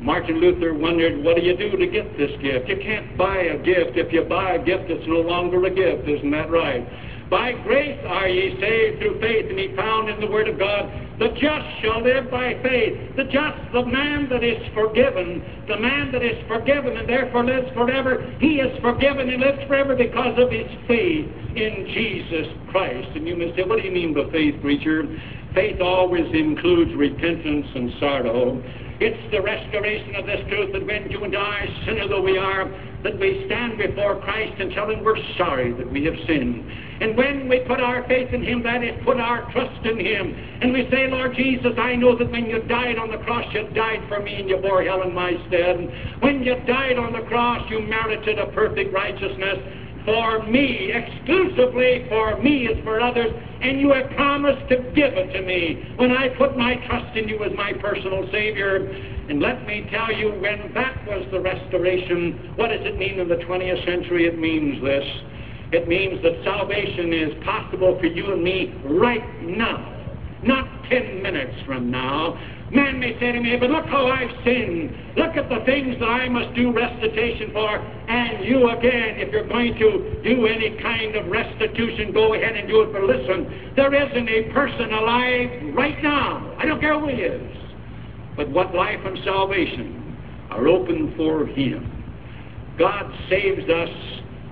Martin 0.00 0.40
Luther 0.40 0.72
wondered, 0.74 1.22
what 1.24 1.36
do 1.36 1.42
you 1.42 1.56
do 1.56 1.76
to 1.76 1.86
get 1.86 2.16
this 2.16 2.30
gift? 2.40 2.68
You 2.68 2.78
can't 2.80 3.18
buy 3.18 3.36
a 3.36 3.58
gift. 3.58 3.98
If 3.98 4.12
you 4.12 4.22
buy 4.24 4.52
a 4.52 4.64
gift, 4.64 4.88
it's 4.88 5.04
no 5.08 5.20
longer 5.20 5.64
a 5.66 5.70
gift. 5.70 6.08
Isn't 6.08 6.30
that 6.30 6.50
right? 6.50 6.86
By 7.30 7.52
grace 7.52 8.00
are 8.06 8.28
ye 8.28 8.58
saved 8.58 9.00
through 9.00 9.20
faith, 9.20 9.46
and 9.50 9.58
he 9.58 9.76
found 9.76 10.08
in 10.08 10.18
the 10.20 10.30
Word 10.30 10.48
of 10.48 10.58
God, 10.58 10.90
the 11.18 11.28
just 11.36 11.66
shall 11.82 12.02
live 12.02 12.30
by 12.30 12.54
faith. 12.62 13.16
The 13.16 13.24
just, 13.24 13.58
the 13.72 13.84
man 13.84 14.28
that 14.30 14.42
is 14.42 14.62
forgiven, 14.72 15.42
the 15.68 15.76
man 15.78 16.10
that 16.12 16.22
is 16.22 16.38
forgiven 16.48 16.96
and 16.96 17.08
therefore 17.08 17.44
lives 17.44 17.68
forever, 17.74 18.32
he 18.40 18.60
is 18.60 18.80
forgiven 18.80 19.28
and 19.28 19.42
lives 19.42 19.58
forever 19.66 19.94
because 19.94 20.38
of 20.38 20.50
his 20.50 20.70
faith 20.86 21.26
in 21.54 21.90
Jesus 21.92 22.46
Christ. 22.70 23.08
And 23.14 23.26
you 23.26 23.36
may 23.36 23.54
say, 23.56 23.64
what 23.64 23.82
do 23.82 23.84
you 23.84 23.92
mean 23.92 24.14
by 24.14 24.30
faith, 24.30 24.60
preacher? 24.62 25.04
Faith 25.54 25.80
always 25.82 26.32
includes 26.32 26.94
repentance 26.94 27.66
and 27.74 27.90
sorrow. 28.00 28.62
It's 29.00 29.30
the 29.30 29.40
restoration 29.40 30.16
of 30.16 30.26
this 30.26 30.42
truth 30.48 30.72
that 30.72 30.84
when 30.84 31.08
you 31.08 31.22
and 31.22 31.36
I, 31.36 31.66
sinner 31.86 32.08
though 32.08 32.22
we 32.22 32.36
are, 32.36 32.66
that 33.04 33.16
we 33.18 33.46
stand 33.46 33.78
before 33.78 34.20
Christ 34.20 34.60
and 34.60 34.72
tell 34.72 34.90
Him 34.90 35.04
we're 35.04 35.22
sorry 35.36 35.72
that 35.72 35.86
we 35.86 36.02
have 36.04 36.18
sinned. 36.26 36.66
And 37.00 37.16
when 37.16 37.48
we 37.48 37.60
put 37.60 37.78
our 37.78 38.02
faith 38.08 38.34
in 38.34 38.42
Him, 38.42 38.64
that 38.64 38.82
is, 38.82 38.98
put 39.04 39.18
our 39.18 39.46
trust 39.52 39.86
in 39.86 40.00
Him, 40.02 40.34
and 40.34 40.72
we 40.72 40.90
say, 40.90 41.06
Lord 41.06 41.36
Jesus, 41.36 41.78
I 41.78 41.94
know 41.94 42.18
that 42.18 42.28
when 42.32 42.46
you 42.46 42.58
died 42.66 42.98
on 42.98 43.12
the 43.12 43.18
cross, 43.18 43.46
you 43.54 43.70
died 43.70 44.02
for 44.08 44.18
me 44.18 44.34
and 44.34 44.50
you 44.50 44.56
bore 44.56 44.82
hell 44.82 45.02
in 45.02 45.14
my 45.14 45.30
stead. 45.46 45.78
When 46.18 46.42
you 46.42 46.58
died 46.66 46.98
on 46.98 47.12
the 47.12 47.22
cross, 47.28 47.62
you 47.70 47.78
merited 47.78 48.40
a 48.40 48.50
perfect 48.50 48.92
righteousness 48.92 49.62
for 50.04 50.42
me, 50.46 50.92
exclusively 50.92 52.06
for 52.08 52.40
me 52.42 52.68
as 52.68 52.82
for 52.84 53.00
others, 53.00 53.30
and 53.60 53.80
you 53.80 53.92
have 53.92 54.10
promised 54.16 54.68
to 54.70 54.76
give 54.94 55.12
it 55.14 55.32
to 55.32 55.42
me 55.42 55.94
when 55.96 56.12
I 56.12 56.28
put 56.38 56.56
my 56.56 56.76
trust 56.86 57.16
in 57.16 57.28
you 57.28 57.42
as 57.44 57.52
my 57.56 57.72
personal 57.74 58.28
Savior. 58.32 58.76
And 59.28 59.40
let 59.40 59.66
me 59.66 59.88
tell 59.90 60.12
you, 60.12 60.30
when 60.40 60.72
that 60.74 61.06
was 61.06 61.26
the 61.30 61.40
restoration, 61.40 62.54
what 62.56 62.68
does 62.68 62.80
it 62.82 62.98
mean 62.98 63.20
in 63.20 63.28
the 63.28 63.36
20th 63.36 63.84
century? 63.84 64.26
It 64.26 64.38
means 64.38 64.82
this. 64.82 65.04
It 65.70 65.86
means 65.86 66.22
that 66.22 66.32
salvation 66.44 67.12
is 67.12 67.44
possible 67.44 67.98
for 68.00 68.06
you 68.06 68.32
and 68.32 68.42
me 68.42 68.72
right 68.84 69.42
now, 69.42 69.97
not 70.42 70.66
10 70.88 71.22
minutes 71.22 71.54
from 71.66 71.90
now, 71.90 72.38
Man 72.70 73.00
may 73.00 73.18
say 73.18 73.32
to 73.32 73.40
me, 73.40 73.56
but 73.56 73.70
look 73.70 73.86
how 73.86 74.08
I've 74.08 74.30
sinned. 74.44 74.92
Look 75.16 75.36
at 75.36 75.48
the 75.48 75.64
things 75.64 75.96
that 76.00 76.04
I 76.04 76.28
must 76.28 76.54
do 76.54 76.70
restitution 76.70 77.50
for. 77.52 77.78
And 77.78 78.44
you 78.44 78.68
again, 78.68 79.16
if 79.16 79.32
you're 79.32 79.48
going 79.48 79.72
to 79.78 80.20
do 80.22 80.46
any 80.46 80.76
kind 80.82 81.16
of 81.16 81.28
restitution, 81.28 82.12
go 82.12 82.34
ahead 82.34 82.56
and 82.56 82.68
do 82.68 82.82
it. 82.82 82.92
But 82.92 83.04
listen, 83.04 83.72
there 83.74 83.94
isn't 83.94 84.28
a 84.28 84.52
person 84.52 84.92
alive 84.92 85.74
right 85.74 86.02
now. 86.02 86.56
I 86.58 86.66
don't 86.66 86.78
care 86.78 86.98
who 87.00 87.08
he 87.08 87.22
is. 87.22 87.56
But 88.36 88.50
what 88.50 88.74
life 88.74 89.00
and 89.02 89.18
salvation 89.24 90.16
are 90.50 90.68
open 90.68 91.14
for 91.16 91.46
him. 91.46 91.88
God 92.78 93.10
saves 93.30 93.64
us 93.64 93.88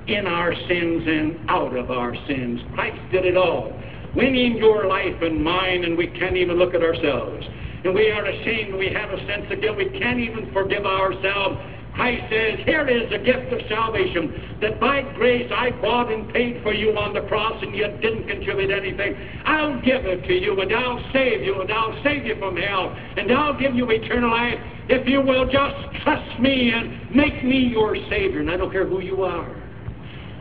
in 0.08 0.26
our 0.26 0.54
sins 0.54 1.02
and 1.06 1.50
out 1.50 1.76
of 1.76 1.90
our 1.90 2.14
sins. 2.26 2.60
Christ 2.74 2.98
did 3.12 3.26
it 3.26 3.36
all. 3.36 3.78
Winning 4.16 4.56
your 4.56 4.86
life 4.86 5.20
and 5.22 5.44
mine, 5.44 5.84
and 5.84 5.96
we 5.96 6.06
can't 6.08 6.36
even 6.36 6.56
look 6.56 6.74
at 6.74 6.82
ourselves 6.82 7.46
and 7.86 7.94
we 7.94 8.10
are 8.10 8.24
ashamed, 8.24 8.74
we 8.74 8.92
have 8.92 9.10
a 9.10 9.26
sense 9.26 9.46
of 9.48 9.60
guilt, 9.60 9.76
we 9.76 9.88
can't 9.98 10.18
even 10.18 10.52
forgive 10.52 10.84
ourselves. 10.84 11.56
Christ 11.94 12.24
says, 12.28 12.58
Here 12.66 12.86
is 12.88 13.10
a 13.12 13.18
gift 13.18 13.52
of 13.52 13.60
salvation 13.68 14.58
that 14.60 14.80
by 14.80 15.02
grace 15.14 15.50
I 15.54 15.70
bought 15.70 16.12
and 16.12 16.28
paid 16.32 16.62
for 16.64 16.74
you 16.74 16.98
on 16.98 17.14
the 17.14 17.22
cross, 17.22 17.62
and 17.62 17.74
you 17.74 17.86
didn't 18.02 18.26
contribute 18.26 18.72
anything. 18.72 19.14
I'll 19.44 19.80
give 19.82 20.04
it 20.04 20.26
to 20.26 20.34
you, 20.34 20.60
and 20.60 20.74
I'll 20.74 21.00
save 21.12 21.42
you, 21.42 21.60
and 21.60 21.72
I'll 21.72 22.02
save 22.02 22.26
you 22.26 22.36
from 22.40 22.56
hell, 22.56 22.94
and 23.16 23.32
I'll 23.32 23.58
give 23.58 23.74
you 23.76 23.88
eternal 23.88 24.30
life 24.30 24.58
if 24.88 25.06
you 25.06 25.22
will 25.22 25.46
just 25.46 26.02
trust 26.02 26.40
me 26.40 26.72
and 26.74 27.14
make 27.14 27.44
me 27.44 27.68
your 27.70 27.96
Savior. 28.10 28.40
And 28.40 28.50
I 28.50 28.56
don't 28.56 28.72
care 28.72 28.86
who 28.86 29.00
you 29.00 29.22
are, 29.22 29.48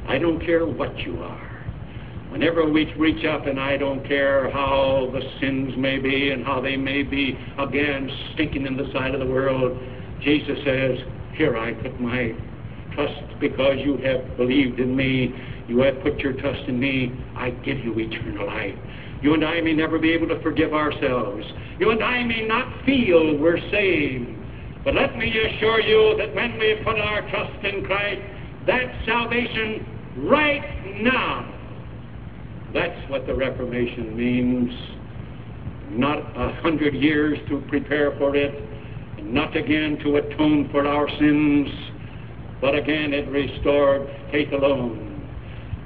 I 0.07 0.17
don't 0.17 0.43
care 0.43 0.65
what 0.65 0.97
you 0.97 1.21
are. 1.21 1.44
Whenever 2.35 2.69
we 2.69 2.93
reach 2.95 3.25
up, 3.25 3.47
and 3.47 3.57
I 3.57 3.77
don't 3.77 4.05
care 4.05 4.51
how 4.51 5.09
the 5.13 5.21
sins 5.39 5.71
may 5.77 5.99
be 5.99 6.31
and 6.31 6.43
how 6.43 6.59
they 6.59 6.75
may 6.75 7.01
be 7.01 7.39
again 7.57 8.09
stinking 8.33 8.65
in 8.65 8.75
the 8.75 8.91
side 8.91 9.13
of 9.13 9.21
the 9.21 9.25
world, 9.25 9.79
Jesus 10.21 10.57
says, 10.65 10.97
Here 11.37 11.55
I 11.55 11.71
put 11.75 11.97
my 12.01 12.33
trust 12.93 13.39
because 13.39 13.77
you 13.77 13.95
have 14.03 14.35
believed 14.35 14.81
in 14.81 14.93
me. 14.93 15.33
You 15.69 15.79
have 15.79 16.01
put 16.03 16.19
your 16.19 16.33
trust 16.33 16.67
in 16.67 16.77
me. 16.77 17.17
I 17.37 17.51
give 17.51 17.79
you 17.79 17.97
eternal 17.97 18.47
life. 18.47 18.75
You 19.21 19.33
and 19.33 19.45
I 19.45 19.61
may 19.61 19.71
never 19.71 19.97
be 19.97 20.11
able 20.11 20.27
to 20.27 20.41
forgive 20.43 20.73
ourselves. 20.73 21.45
You 21.79 21.91
and 21.91 22.03
I 22.03 22.21
may 22.25 22.45
not 22.45 22.85
feel 22.85 23.37
we're 23.37 23.61
saved. 23.71 24.27
But 24.83 24.93
let 24.93 25.17
me 25.17 25.29
assure 25.29 25.79
you 25.79 26.17
that 26.17 26.35
when 26.35 26.59
we 26.59 26.81
put 26.83 26.99
our 26.99 27.21
trust 27.29 27.63
in 27.63 27.85
Christ, 27.85 28.19
that 28.67 29.05
salvation 29.05 29.87
right 30.27 31.01
now 31.01 31.54
that's 32.75 33.09
what 33.09 33.25
the 33.25 33.33
Reformation 33.33 34.15
means. 34.17 34.69
Not 35.91 36.19
a 36.19 36.53
hundred 36.61 36.93
years 36.93 37.39
to 37.47 37.61
prepare 37.69 38.15
for 38.17 38.35
it, 38.35 38.53
not 39.23 39.55
again 39.55 39.97
to 40.03 40.17
atone 40.17 40.67
for 40.71 40.85
our 40.85 41.07
sins, 41.17 41.69
but 42.59 42.75
again 42.75 43.13
it 43.13 43.29
restored 43.29 44.09
faith 44.29 44.51
alone. 44.51 45.13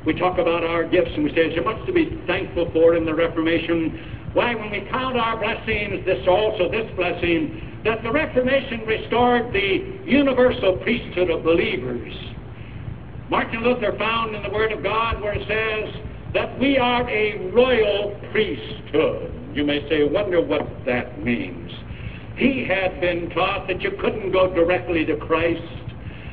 We 0.05 0.17
talk 0.17 0.39
about 0.39 0.63
our 0.63 0.83
gifts 0.83 1.11
and 1.13 1.23
we 1.23 1.29
say 1.29 1.53
there's 1.53 1.63
much 1.63 1.85
to 1.85 1.93
be 1.93 2.19
thankful 2.25 2.71
for 2.73 2.95
in 2.95 3.05
the 3.05 3.13
Reformation. 3.13 4.31
Why, 4.33 4.55
when 4.55 4.71
we 4.71 4.87
count 4.89 5.17
our 5.17 5.37
blessings, 5.37 6.05
this 6.05 6.25
also, 6.27 6.71
this 6.71 6.89
blessing, 6.95 7.81
that 7.83 8.01
the 8.01 8.11
Reformation 8.11 8.81
restored 8.87 9.53
the 9.53 9.99
universal 10.05 10.77
priesthood 10.77 11.29
of 11.29 11.43
believers. 11.43 12.13
Martin 13.29 13.63
Luther 13.63 13.95
found 13.97 14.35
in 14.35 14.41
the 14.41 14.49
Word 14.49 14.71
of 14.71 14.81
God 14.81 15.21
where 15.21 15.33
it 15.33 15.45
says, 15.47 16.08
that 16.33 16.59
we 16.59 16.77
are 16.77 17.09
a 17.09 17.51
royal 17.51 18.19
priesthood. 18.31 19.33
You 19.53 19.65
may 19.65 19.87
say, 19.89 20.03
wonder 20.03 20.41
what 20.41 20.67
that 20.85 21.23
means. 21.23 21.71
He 22.35 22.65
had 22.65 23.01
been 23.01 23.29
taught 23.31 23.67
that 23.67 23.81
you 23.81 23.91
couldn't 23.99 24.31
go 24.31 24.53
directly 24.53 25.05
to 25.05 25.17
Christ, 25.17 25.61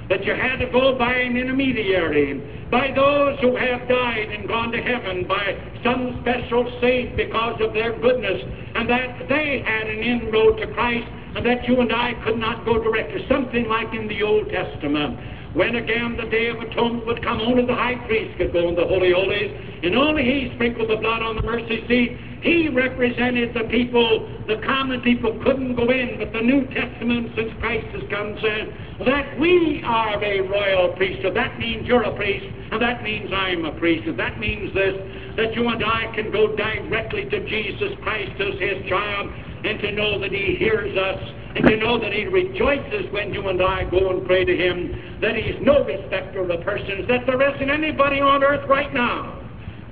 that 0.08 0.24
you 0.24 0.34
had 0.34 0.58
to 0.58 0.70
go 0.70 0.96
by 0.96 1.12
an 1.12 1.36
intermediary, 1.36 2.40
by 2.70 2.92
those 2.94 3.38
who 3.40 3.56
have 3.56 3.88
died 3.88 4.28
and 4.30 4.46
gone 4.46 4.70
to 4.72 4.82
heaven, 4.82 5.26
by 5.26 5.56
some 5.82 6.18
special 6.22 6.78
saint 6.80 7.16
because 7.16 7.60
of 7.60 7.72
their 7.72 7.98
goodness, 7.98 8.42
and 8.74 8.88
that 8.88 9.28
they 9.28 9.62
had 9.64 9.88
an 9.88 9.98
inroad 9.98 10.58
to 10.58 10.66
Christ, 10.74 11.08
and 11.34 11.44
that 11.44 11.66
you 11.66 11.80
and 11.80 11.92
I 11.92 12.12
could 12.24 12.38
not 12.38 12.64
go 12.64 12.82
directly. 12.82 13.26
Something 13.28 13.68
like 13.68 13.92
in 13.94 14.06
the 14.08 14.22
Old 14.22 14.48
Testament 14.50 15.18
when 15.56 15.74
again 15.74 16.16
the 16.20 16.28
Day 16.28 16.48
of 16.48 16.60
Atonement 16.60 17.06
would 17.06 17.24
come, 17.24 17.40
only 17.40 17.64
the 17.64 17.74
high 17.74 17.96
priest 18.06 18.36
could 18.36 18.52
go 18.52 18.68
in 18.68 18.76
the 18.76 18.84
Holy 18.84 19.10
Holies, 19.10 19.50
and 19.82 19.96
only 19.96 20.22
he 20.22 20.52
sprinkled 20.54 20.90
the 20.90 21.00
blood 21.00 21.22
on 21.22 21.36
the 21.36 21.42
mercy 21.42 21.80
seat. 21.88 22.12
He 22.44 22.68
represented 22.68 23.56
the 23.56 23.64
people. 23.72 24.28
The 24.46 24.60
common 24.64 25.00
people 25.00 25.32
couldn't 25.42 25.74
go 25.74 25.88
in, 25.88 26.20
but 26.20 26.32
the 26.36 26.44
New 26.44 26.68
Testament, 26.68 27.32
since 27.34 27.50
Christ 27.58 27.88
has 27.96 28.04
come, 28.12 28.36
says 28.36 28.68
that 29.08 29.40
we 29.40 29.82
are 29.84 30.22
a 30.22 30.40
royal 30.44 30.92
priesthood. 30.94 31.34
That 31.34 31.58
means 31.58 31.88
you're 31.88 32.04
a 32.04 32.14
priest, 32.14 32.46
and 32.70 32.80
that 32.80 33.02
means 33.02 33.32
I'm 33.32 33.64
a 33.64 33.72
priest. 33.80 34.06
And 34.06 34.18
that 34.20 34.38
means 34.38 34.74
this, 34.74 34.94
that 35.40 35.56
you 35.56 35.66
and 35.68 35.82
I 35.82 36.12
can 36.14 36.30
go 36.30 36.54
directly 36.54 37.24
to 37.32 37.48
Jesus 37.48 37.96
Christ 38.02 38.36
as 38.38 38.60
his 38.60 38.84
child, 38.88 39.32
and 39.64 39.80
to 39.80 39.92
know 39.92 40.20
that 40.20 40.30
he 40.30 40.56
hears 40.60 40.92
us 40.96 41.45
and 41.56 41.70
you 41.70 41.78
know 41.78 41.98
that 41.98 42.12
He 42.12 42.26
rejoices 42.26 43.10
when 43.12 43.32
you 43.32 43.48
and 43.48 43.62
I 43.62 43.84
go 43.90 44.10
and 44.10 44.26
pray 44.26 44.44
to 44.44 44.56
Him, 44.56 45.18
that 45.22 45.34
He's 45.34 45.56
no 45.62 45.84
respecter 45.84 46.48
of 46.48 46.60
persons, 46.62 47.08
that 47.08 47.24
there 47.24 47.40
isn't 47.54 47.70
anybody 47.70 48.20
on 48.20 48.44
earth 48.44 48.68
right 48.68 48.92
now 48.92 49.42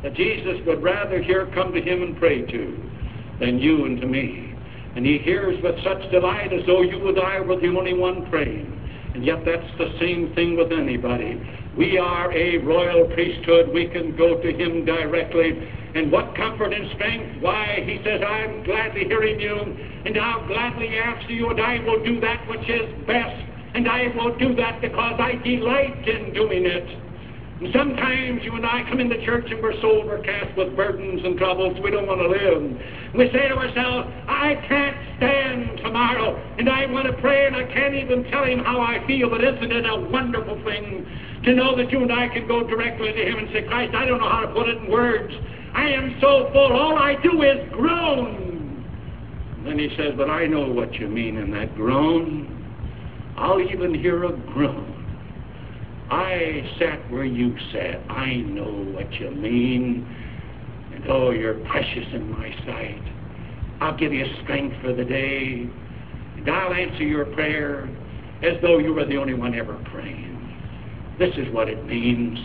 that 0.02 0.12
Jesus 0.12 0.60
would 0.66 0.82
rather 0.82 1.22
hear 1.22 1.50
come 1.54 1.72
to 1.72 1.80
Him 1.80 2.02
and 2.02 2.16
pray 2.18 2.42
to 2.42 2.90
than 3.40 3.58
you 3.58 3.86
and 3.86 3.98
to 4.02 4.06
me. 4.06 4.54
And 4.94 5.06
He 5.06 5.16
hears 5.16 5.60
with 5.62 5.76
such 5.82 6.10
delight 6.12 6.52
as 6.52 6.60
though 6.66 6.82
you 6.82 7.08
and 7.08 7.18
I 7.18 7.40
were 7.40 7.58
the 7.58 7.68
only 7.68 7.94
one 7.94 8.28
praying. 8.28 8.70
And 9.14 9.24
yet 9.24 9.38
that's 9.46 9.78
the 9.78 9.96
same 9.98 10.34
thing 10.34 10.58
with 10.58 10.70
anybody. 10.70 11.40
We 11.76 11.98
are 11.98 12.32
a 12.32 12.58
royal 12.58 13.06
priesthood. 13.08 13.72
We 13.72 13.88
can 13.88 14.16
go 14.16 14.40
to 14.40 14.52
Him 14.52 14.84
directly 14.84 15.70
and 15.94 16.10
what 16.10 16.34
comfort 16.34 16.72
and 16.72 16.90
strength? 16.94 17.40
Why, 17.40 17.82
he 17.86 18.02
says, 18.04 18.20
I'm 18.26 18.64
gladly 18.64 19.04
hearing 19.04 19.38
you, 19.38 19.56
and 20.04 20.18
I'll 20.18 20.46
gladly 20.46 20.88
answer 20.88 21.30
you, 21.30 21.50
and 21.50 21.60
I 21.60 21.78
will 21.84 22.02
do 22.04 22.20
that 22.20 22.46
which 22.48 22.68
is 22.68 23.06
best, 23.06 23.42
and 23.74 23.88
I 23.88 24.08
will 24.16 24.36
do 24.36 24.54
that 24.56 24.80
because 24.80 25.20
I 25.20 25.36
delight 25.44 26.06
in 26.08 26.34
doing 26.34 26.66
it. 26.66 27.00
And 27.62 27.72
sometimes 27.72 28.42
you 28.42 28.56
and 28.56 28.66
I 28.66 28.82
come 28.90 28.98
into 28.98 29.24
church 29.24 29.46
and 29.48 29.62
we're 29.62 29.80
so 29.80 30.02
overcast 30.02 30.58
with 30.58 30.74
burdens 30.74 31.22
and 31.24 31.38
troubles 31.38 31.78
we 31.80 31.92
don't 31.92 32.08
want 32.08 32.20
to 32.20 32.28
live. 32.28 33.14
We 33.14 33.30
say 33.30 33.46
to 33.48 33.54
ourselves, 33.54 34.10
I 34.26 34.58
can't 34.66 34.96
stand 35.18 35.78
tomorrow, 35.78 36.34
and 36.58 36.68
I 36.68 36.86
want 36.86 37.06
to 37.06 37.12
pray, 37.22 37.46
and 37.46 37.54
I 37.54 37.62
can't 37.72 37.94
even 37.94 38.24
tell 38.24 38.44
him 38.44 38.58
how 38.58 38.80
I 38.80 39.06
feel, 39.06 39.30
but 39.30 39.44
isn't 39.44 39.70
it 39.70 39.86
a 39.86 40.10
wonderful 40.10 40.60
thing 40.64 41.06
to 41.44 41.54
know 41.54 41.76
that 41.76 41.90
you 41.90 42.02
and 42.02 42.12
I 42.12 42.28
can 42.28 42.48
go 42.48 42.66
directly 42.66 43.12
to 43.12 43.22
him 43.22 43.38
and 43.38 43.48
say, 43.52 43.62
Christ, 43.62 43.94
I 43.94 44.06
don't 44.06 44.20
know 44.20 44.28
how 44.28 44.40
to 44.40 44.52
put 44.52 44.68
it 44.68 44.78
in 44.78 44.90
words. 44.90 45.32
I 45.74 45.88
am 45.88 46.16
so 46.20 46.48
full, 46.52 46.72
all 46.72 46.96
I 46.96 47.16
do 47.22 47.42
is 47.42 47.68
groan. 47.72 48.54
Then 49.64 49.78
he 49.78 49.88
says, 49.96 50.12
But 50.16 50.30
I 50.30 50.46
know 50.46 50.68
what 50.68 50.94
you 50.94 51.08
mean 51.08 51.36
in 51.36 51.50
that 51.52 51.74
groan. 51.74 52.50
I'll 53.36 53.60
even 53.60 53.94
hear 53.94 54.24
a 54.24 54.32
groan. 54.32 54.90
I 56.10 56.70
sat 56.78 57.10
where 57.10 57.24
you 57.24 57.56
sat. 57.72 57.98
I 58.10 58.36
know 58.36 58.70
what 58.92 59.12
you 59.14 59.30
mean. 59.30 60.06
And 60.94 61.04
oh, 61.08 61.30
you're 61.30 61.54
precious 61.66 62.06
in 62.12 62.30
my 62.30 62.50
sight. 62.66 63.02
I'll 63.80 63.96
give 63.96 64.12
you 64.12 64.24
strength 64.44 64.76
for 64.82 64.92
the 64.92 65.04
day. 65.04 65.68
And 66.36 66.48
I'll 66.48 66.74
answer 66.74 67.02
your 67.02 67.24
prayer 67.26 67.88
as 68.42 68.60
though 68.62 68.78
you 68.78 68.94
were 68.94 69.06
the 69.06 69.16
only 69.16 69.34
one 69.34 69.54
ever 69.54 69.82
praying. 69.90 70.33
This 71.18 71.34
is 71.36 71.52
what 71.52 71.68
it 71.68 71.84
means 71.86 72.38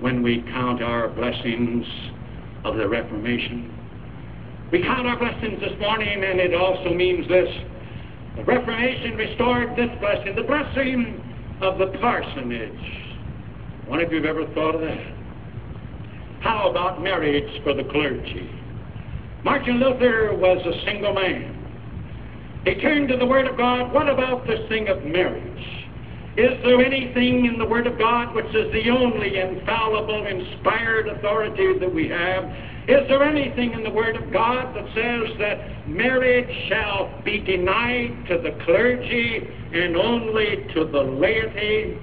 when 0.00 0.22
we 0.22 0.42
count 0.52 0.82
our 0.82 1.08
blessings 1.08 1.86
of 2.64 2.76
the 2.76 2.86
Reformation. 2.86 3.72
We 4.70 4.82
count 4.82 5.06
our 5.06 5.18
blessings 5.18 5.60
this 5.60 5.78
morning, 5.80 6.24
and 6.24 6.38
it 6.38 6.54
also 6.54 6.92
means 6.92 7.26
this. 7.28 7.48
The 8.36 8.44
Reformation 8.44 9.16
restored 9.16 9.76
this 9.76 9.88
blessing, 9.98 10.36
the 10.36 10.42
blessing 10.42 11.22
of 11.62 11.78
the 11.78 11.86
parsonage. 11.98 13.06
One 13.86 14.00
of 14.00 14.12
you 14.12 14.18
have 14.18 14.26
ever 14.26 14.46
thought 14.52 14.74
of 14.74 14.82
that? 14.82 15.14
How 16.40 16.68
about 16.70 17.02
marriage 17.02 17.62
for 17.62 17.72
the 17.72 17.84
clergy? 17.84 18.50
Martin 19.42 19.80
Luther 19.80 20.34
was 20.34 20.58
a 20.66 20.84
single 20.84 21.14
man. 21.14 21.52
He 22.66 22.74
turned 22.74 23.08
to 23.08 23.16
the 23.16 23.26
Word 23.26 23.46
of 23.46 23.56
God. 23.56 23.92
What 23.94 24.08
about 24.08 24.46
this 24.46 24.60
thing 24.68 24.88
of 24.88 25.02
marriage? 25.04 25.75
Is 26.36 26.52
there 26.62 26.84
anything 26.84 27.46
in 27.46 27.58
the 27.58 27.64
Word 27.64 27.86
of 27.86 27.98
God 27.98 28.34
which 28.34 28.52
is 28.54 28.70
the 28.70 28.90
only 28.90 29.40
infallible, 29.40 30.26
inspired 30.26 31.08
authority 31.08 31.78
that 31.78 31.94
we 31.94 32.08
have? 32.08 32.44
Is 32.88 33.08
there 33.08 33.24
anything 33.24 33.72
in 33.72 33.82
the 33.82 33.90
Word 33.90 34.16
of 34.16 34.30
God 34.30 34.76
that 34.76 34.84
says 34.94 35.38
that 35.38 35.88
marriage 35.88 36.50
shall 36.68 37.10
be 37.24 37.40
denied 37.40 38.26
to 38.28 38.36
the 38.36 38.52
clergy 38.66 39.48
and 39.72 39.96
only 39.96 40.66
to 40.74 40.84
the 40.84 41.00
laity? 41.00 41.96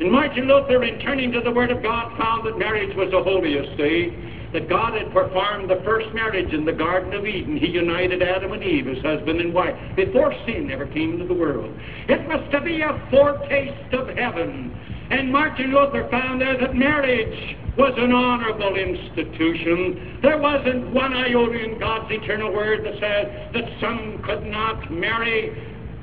And 0.00 0.12
Martin 0.12 0.48
Luther, 0.48 0.84
in 0.84 1.00
turning 1.00 1.32
to 1.32 1.40
the 1.40 1.50
Word 1.50 1.70
of 1.70 1.82
God, 1.82 2.16
found 2.18 2.46
that 2.46 2.58
marriage 2.58 2.94
was 2.94 3.10
the 3.10 3.22
holiest 3.22 3.70
estate 3.70 4.27
that 4.52 4.68
God 4.68 4.94
had 4.94 5.12
performed 5.12 5.68
the 5.68 5.82
first 5.84 6.12
marriage 6.14 6.52
in 6.52 6.64
the 6.64 6.72
Garden 6.72 7.12
of 7.12 7.26
Eden. 7.26 7.56
He 7.56 7.68
united 7.68 8.22
Adam 8.22 8.52
and 8.52 8.62
Eve 8.62 8.88
as 8.88 9.02
husband 9.02 9.40
and 9.40 9.52
wife 9.52 9.74
before 9.96 10.34
sin 10.46 10.70
ever 10.70 10.86
came 10.86 11.12
into 11.12 11.26
the 11.26 11.34
world. 11.34 11.74
It 12.08 12.26
was 12.28 12.40
to 12.52 12.60
be 12.62 12.80
a 12.80 13.08
foretaste 13.10 13.92
of 13.92 14.08
heaven. 14.16 14.74
And 15.10 15.32
Martin 15.32 15.72
Luther 15.72 16.06
found 16.10 16.40
there 16.40 16.58
that 16.60 16.74
marriage 16.74 17.56
was 17.78 17.94
an 17.96 18.12
honorable 18.12 18.76
institution. 18.76 20.18
There 20.20 20.38
wasn't 20.38 20.92
one 20.92 21.14
iota 21.14 21.64
in 21.64 21.78
God's 21.78 22.10
eternal 22.10 22.52
word 22.52 22.84
that 22.84 22.94
said 23.00 23.50
that 23.54 23.64
some 23.80 24.22
could 24.24 24.44
not 24.44 24.90
marry. 24.90 25.50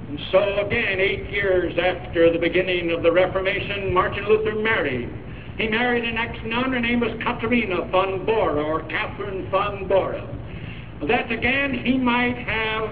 And 0.08 0.20
so 0.32 0.66
again, 0.66 1.00
eight 1.00 1.30
years 1.30 1.74
after 1.78 2.32
the 2.32 2.40
beginning 2.40 2.92
of 2.92 3.04
the 3.04 3.12
Reformation, 3.12 3.94
Martin 3.94 4.26
Luther 4.28 4.56
married. 4.56 5.10
He 5.58 5.68
married 5.68 6.04
an 6.04 6.18
ex-nun. 6.18 6.74
Her 6.74 6.80
name 6.80 7.00
was 7.00 7.12
Katharina 7.24 7.86
von 7.90 8.26
Bora, 8.26 8.62
or 8.62 8.84
Catherine 8.84 9.50
von 9.50 9.88
Bora. 9.88 10.28
That 11.08 11.32
again, 11.32 11.74
he 11.84 11.98
might 11.98 12.38
have 12.38 12.90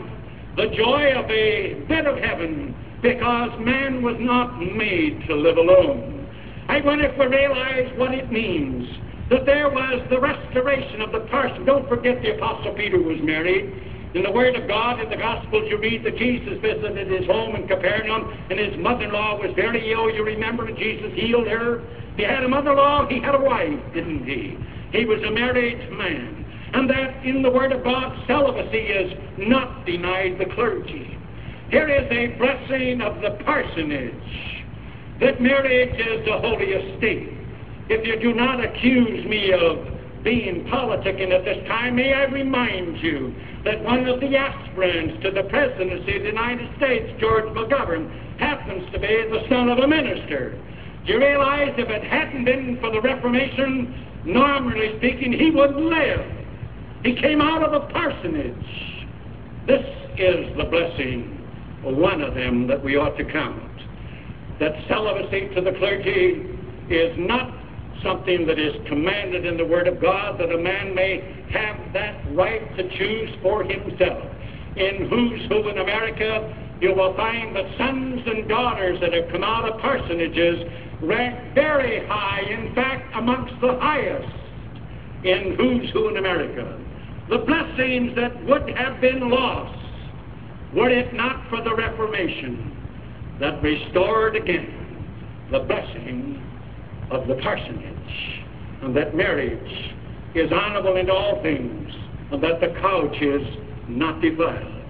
the 0.55 0.67
joy 0.75 1.11
of 1.13 1.29
a 1.29 1.83
bit 1.87 2.05
of 2.05 2.17
heaven 2.19 2.75
because 3.01 3.51
man 3.59 4.01
was 4.01 4.15
not 4.19 4.59
made 4.59 5.25
to 5.27 5.35
live 5.35 5.57
alone. 5.57 6.29
I 6.69 6.79
wonder 6.79 7.05
if 7.05 7.19
we 7.19 7.25
realize 7.25 7.91
what 7.97 8.13
it 8.13 8.31
means 8.31 8.87
that 9.29 9.45
there 9.45 9.69
was 9.69 10.05
the 10.09 10.19
restoration 10.19 11.01
of 11.01 11.11
the 11.11 11.21
person. 11.31 11.65
Don't 11.65 11.87
forget 11.89 12.21
the 12.21 12.35
Apostle 12.35 12.73
Peter 12.75 13.01
was 13.01 13.19
married. 13.21 13.73
In 14.13 14.23
the 14.23 14.31
Word 14.31 14.55
of 14.55 14.67
God, 14.67 14.99
in 15.01 15.09
the 15.09 15.17
Gospels, 15.17 15.65
you 15.67 15.77
read 15.79 16.05
that 16.05 16.17
Jesus 16.17 16.61
visited 16.61 17.09
his 17.09 17.25
home 17.25 17.55
in 17.55 17.67
Capernaum, 17.67 18.31
and 18.49 18.59
his 18.59 18.77
mother-in-law 18.77 19.39
was 19.39 19.51
very 19.55 19.91
ill. 19.91 20.13
You 20.13 20.23
remember, 20.23 20.71
Jesus 20.71 21.11
healed 21.13 21.47
her. 21.47 21.81
He 22.17 22.23
had 22.23 22.43
a 22.43 22.47
mother-in-law, 22.47 23.07
he 23.07 23.19
had 23.19 23.35
a 23.35 23.39
wife, 23.39 23.79
didn't 23.93 24.25
he? 24.25 24.57
He 24.91 25.05
was 25.05 25.21
a 25.23 25.31
married 25.31 25.91
man. 25.91 26.45
And 26.73 26.89
that 26.89 27.25
in 27.25 27.41
the 27.41 27.51
Word 27.51 27.71
of 27.71 27.83
God, 27.83 28.17
celibacy 28.27 28.77
is 28.77 29.13
not 29.37 29.85
denied 29.85 30.37
the 30.39 30.45
clergy. 30.53 31.17
Here 31.69 31.89
is 31.89 32.05
a 32.11 32.37
blessing 32.37 33.01
of 33.01 33.21
the 33.21 33.43
parsonage 33.43 34.63
that 35.19 35.41
marriage 35.41 35.99
is 35.99 36.25
the 36.25 36.37
holy 36.37 36.71
estate. 36.71 37.29
If 37.89 38.05
you 38.05 38.19
do 38.19 38.33
not 38.33 38.63
accuse 38.63 39.25
me 39.25 39.53
of 39.53 40.23
being 40.23 40.65
politicking 40.65 41.31
at 41.31 41.45
this 41.45 41.67
time, 41.67 41.95
may 41.95 42.13
I 42.13 42.23
remind 42.25 42.97
you 42.97 43.33
that 43.65 43.83
one 43.83 44.07
of 44.07 44.19
the 44.19 44.35
aspirants 44.35 45.21
to 45.23 45.31
the 45.31 45.43
presidency 45.43 46.17
of 46.17 46.23
the 46.23 46.29
United 46.29 46.69
States, 46.77 47.13
George 47.19 47.45
McGovern, 47.45 48.09
happens 48.39 48.91
to 48.91 48.99
be 48.99 49.07
the 49.07 49.45
son 49.49 49.69
of 49.69 49.79
a 49.79 49.87
minister. 49.87 50.57
You 51.05 51.19
realize 51.19 51.73
if 51.77 51.89
it 51.89 52.03
hadn't 52.03 52.45
been 52.45 52.77
for 52.79 52.89
the 52.91 53.01
Reformation, 53.01 54.23
normally 54.25 54.97
speaking, 54.97 55.33
he 55.33 55.51
wouldn't 55.51 55.85
live. 55.85 56.21
He 57.03 57.15
came 57.15 57.41
out 57.41 57.61
of 57.61 57.73
a 57.73 57.85
parsonage. 57.91 58.55
This 59.67 59.85
is 60.17 60.55
the 60.55 60.63
blessing, 60.63 61.45
one 61.83 62.21
of 62.21 62.35
them 62.35 62.67
that 62.67 62.81
we 62.81 62.95
ought 62.95 63.17
to 63.17 63.25
count. 63.25 63.61
That 64.59 64.73
celibacy 64.87 65.53
to 65.55 65.61
the 65.61 65.73
clergy 65.73 66.47
is 66.89 67.13
not 67.17 67.53
something 68.01 68.45
that 68.47 68.59
is 68.59 68.75
commanded 68.87 69.45
in 69.45 69.57
the 69.57 69.65
Word 69.65 69.87
of 69.87 70.01
God, 70.01 70.39
that 70.39 70.51
a 70.51 70.57
man 70.57 70.95
may 70.95 71.45
have 71.51 71.93
that 71.93 72.23
right 72.33 72.75
to 72.77 72.97
choose 72.97 73.29
for 73.41 73.63
himself. 73.63 74.23
In 74.77 75.07
Who's 75.09 75.47
Who 75.49 75.67
in 75.67 75.77
America, 75.77 76.62
you 76.83 76.93
will 76.93 77.15
find 77.15 77.55
that 77.55 77.63
sons 77.77 78.21
and 78.25 78.49
daughters 78.49 78.99
that 78.99 79.13
have 79.13 79.31
come 79.31 79.41
out 79.41 79.63
of 79.63 79.79
parsonages 79.79 81.01
rank 81.01 81.55
very 81.55 82.05
high, 82.07 82.41
in 82.41 82.75
fact, 82.75 83.09
amongst 83.15 83.53
the 83.61 83.79
highest 83.79 84.27
in 85.23 85.55
Who's 85.57 85.89
Who 85.91 86.09
in 86.09 86.17
America. 86.17 86.77
The 87.29 87.37
blessings 87.37 88.13
that 88.17 88.45
would 88.45 88.69
have 88.75 88.99
been 88.99 89.29
lost 89.29 89.79
were 90.75 90.89
it 90.89 91.13
not 91.13 91.49
for 91.49 91.63
the 91.63 91.73
Reformation 91.73 92.75
that 93.39 93.63
restored 93.63 94.35
again 94.35 95.07
the 95.51 95.59
blessing 95.59 96.43
of 97.11 97.29
the 97.29 97.35
parsonage, 97.35 98.43
and 98.81 98.93
that 98.93 99.15
marriage 99.15 99.95
is 100.35 100.51
honorable 100.51 100.97
in 100.97 101.09
all 101.09 101.41
things, 101.41 101.89
and 102.33 102.43
that 102.43 102.59
the 102.59 102.77
couch 102.81 103.15
is 103.21 103.41
not 103.87 104.21
defiled. 104.21 104.82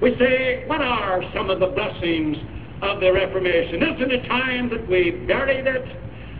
We 0.00 0.16
say, 0.18 0.64
what 0.66 0.80
are 0.80 1.22
some 1.34 1.50
of 1.50 1.60
the 1.60 1.66
blessings 1.66 2.36
of 2.80 3.00
the 3.00 3.12
Reformation? 3.12 3.82
Isn't 3.82 4.10
it 4.10 4.26
time 4.28 4.70
that 4.70 4.88
we 4.88 5.10
buried 5.28 5.66
it? 5.66 5.84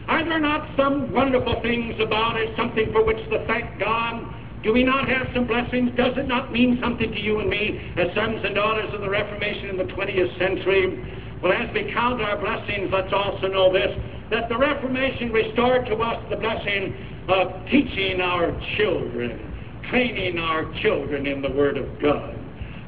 Are 0.08 0.24
there 0.24 0.40
not 0.40 0.66
some 0.78 1.12
wonderful 1.12 1.60
things 1.60 1.94
about 2.00 2.40
it, 2.40 2.56
something 2.56 2.90
for 2.90 3.04
which 3.04 3.20
to 3.28 3.44
thank 3.46 3.78
God? 3.78 4.24
Do 4.62 4.72
we 4.72 4.82
not 4.82 5.08
have 5.08 5.28
some 5.34 5.46
blessings? 5.46 5.90
Does 5.94 6.16
it 6.16 6.26
not 6.26 6.52
mean 6.52 6.78
something 6.80 7.12
to 7.12 7.20
you 7.20 7.40
and 7.40 7.50
me 7.50 7.92
as 7.98 8.14
sons 8.14 8.40
and 8.44 8.54
daughters 8.54 8.88
of 8.94 9.02
the 9.02 9.10
Reformation 9.10 9.68
in 9.68 9.76
the 9.76 9.92
20th 9.92 10.38
century? 10.38 11.36
Well, 11.42 11.52
as 11.52 11.68
we 11.74 11.92
count 11.92 12.22
our 12.22 12.38
blessings, 12.38 12.90
let's 12.90 13.12
also 13.12 13.46
know 13.48 13.72
this 13.72 13.92
that 14.30 14.48
the 14.48 14.56
Reformation 14.56 15.32
restored 15.32 15.86
to 15.86 15.96
us 15.96 16.24
the 16.30 16.36
blessing 16.36 16.94
of 17.28 17.66
teaching 17.66 18.20
our 18.20 18.52
children, 18.78 19.82
training 19.90 20.38
our 20.38 20.64
children 20.80 21.26
in 21.26 21.42
the 21.42 21.50
Word 21.50 21.76
of 21.76 21.86
God. 22.00 22.39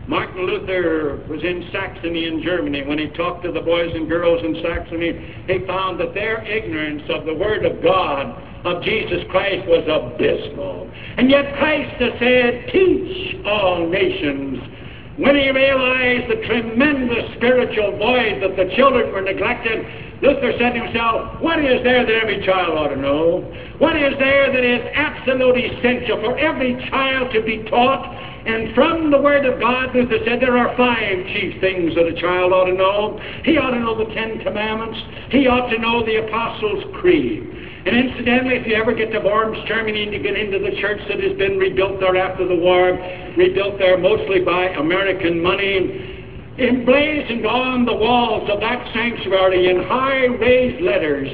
Martin 0.09 0.47
Luther 0.47 1.25
was 1.29 1.43
in 1.45 1.69
Saxony 1.71 2.27
in 2.27 2.43
Germany. 2.43 2.83
When 2.83 2.99
he 2.99 3.09
talked 3.09 3.45
to 3.45 3.53
the 3.53 3.61
boys 3.61 3.95
and 3.95 4.09
girls 4.09 4.43
in 4.45 4.61
Saxony, 4.63 5.45
he 5.47 5.67
found 5.67 6.01
that 6.01 6.13
their 6.13 6.43
ignorance 6.43 7.03
of 7.09 7.25
the 7.25 7.35
Word 7.35 7.65
of 7.65 7.83
God, 7.83 8.35
of 8.67 8.83
Jesus 8.83 9.23
Christ, 9.31 9.67
was 9.69 9.87
abysmal. 9.87 10.91
And 11.17 11.31
yet 11.31 11.57
Christ 11.57 11.95
has 12.03 12.13
said, 12.19 12.69
Teach 12.73 13.47
all 13.47 13.89
nations 13.89 14.59
when 15.19 15.37
he 15.37 15.51
realized 15.51 16.31
the 16.31 16.47
tremendous 16.47 17.37
spiritual 17.37 17.97
void 17.99 18.43
that 18.43 18.57
the 18.57 18.75
children 18.75 19.13
were 19.13 19.23
neglected, 19.23 19.87
Luther 20.23 20.55
said 20.57 20.79
to 20.79 20.87
himself, 20.87 21.43
What 21.43 21.59
is 21.59 21.83
there 21.83 22.07
that 22.07 22.15
every 22.15 22.47
child 22.47 22.79
ought 22.79 22.95
to 22.95 22.97
know? 22.97 23.43
What 23.79 23.97
is 23.99 24.15
there 24.23 24.55
that 24.55 24.63
is 24.63 24.87
absolutely 24.95 25.67
essential 25.67 26.23
for 26.23 26.39
every 26.39 26.79
child 26.91 27.35
to 27.35 27.43
be 27.43 27.67
taught? 27.69 28.07
And 28.47 28.73
from 28.75 29.11
the 29.11 29.19
Word 29.19 29.45
of 29.45 29.59
God, 29.59 29.95
Luther 29.95 30.19
said 30.25 30.41
there 30.41 30.57
are 30.57 30.77
five 30.77 31.27
chief 31.35 31.61
things 31.61 31.95
that 31.97 32.07
a 32.07 32.15
child 32.15 32.53
ought 32.53 32.67
to 32.67 32.75
know. 32.75 33.19
He 33.45 33.59
ought 33.59 33.71
to 33.71 33.81
know 33.81 33.99
the 33.99 34.15
Ten 34.15 34.39
Commandments. 34.47 34.99
He 35.31 35.47
ought 35.51 35.71
to 35.71 35.79
know 35.79 36.07
the 36.07 36.23
Apostles' 36.27 36.85
Creed. 37.03 37.43
And 37.83 37.99
incidentally, 37.99 38.63
if 38.63 38.67
you 38.67 38.79
ever 38.79 38.95
get 38.95 39.11
to 39.11 39.19
Worms, 39.19 39.59
Germany, 39.67 40.05
and 40.05 40.13
you 40.13 40.23
get 40.23 40.39
into 40.39 40.63
the 40.63 40.71
church 40.79 41.03
that 41.09 41.19
has 41.19 41.37
been 41.37 41.59
rebuilt 41.59 41.99
there 41.99 42.17
after 42.17 42.47
the 42.47 42.55
war, 42.55 42.95
rebuilt 43.35 43.79
there 43.79 43.99
mostly 43.99 44.39
by 44.39 44.71
American 44.79 45.43
money, 45.43 46.12
emblazoned 46.59 47.47
on 47.47 47.87
the 47.87 47.95
walls 47.95 48.49
of 48.53 48.61
that 48.61 48.85
sanctuary 48.93 49.71
in 49.71 49.83
high 49.89 50.27
raised 50.37 50.83
letters 50.83 51.29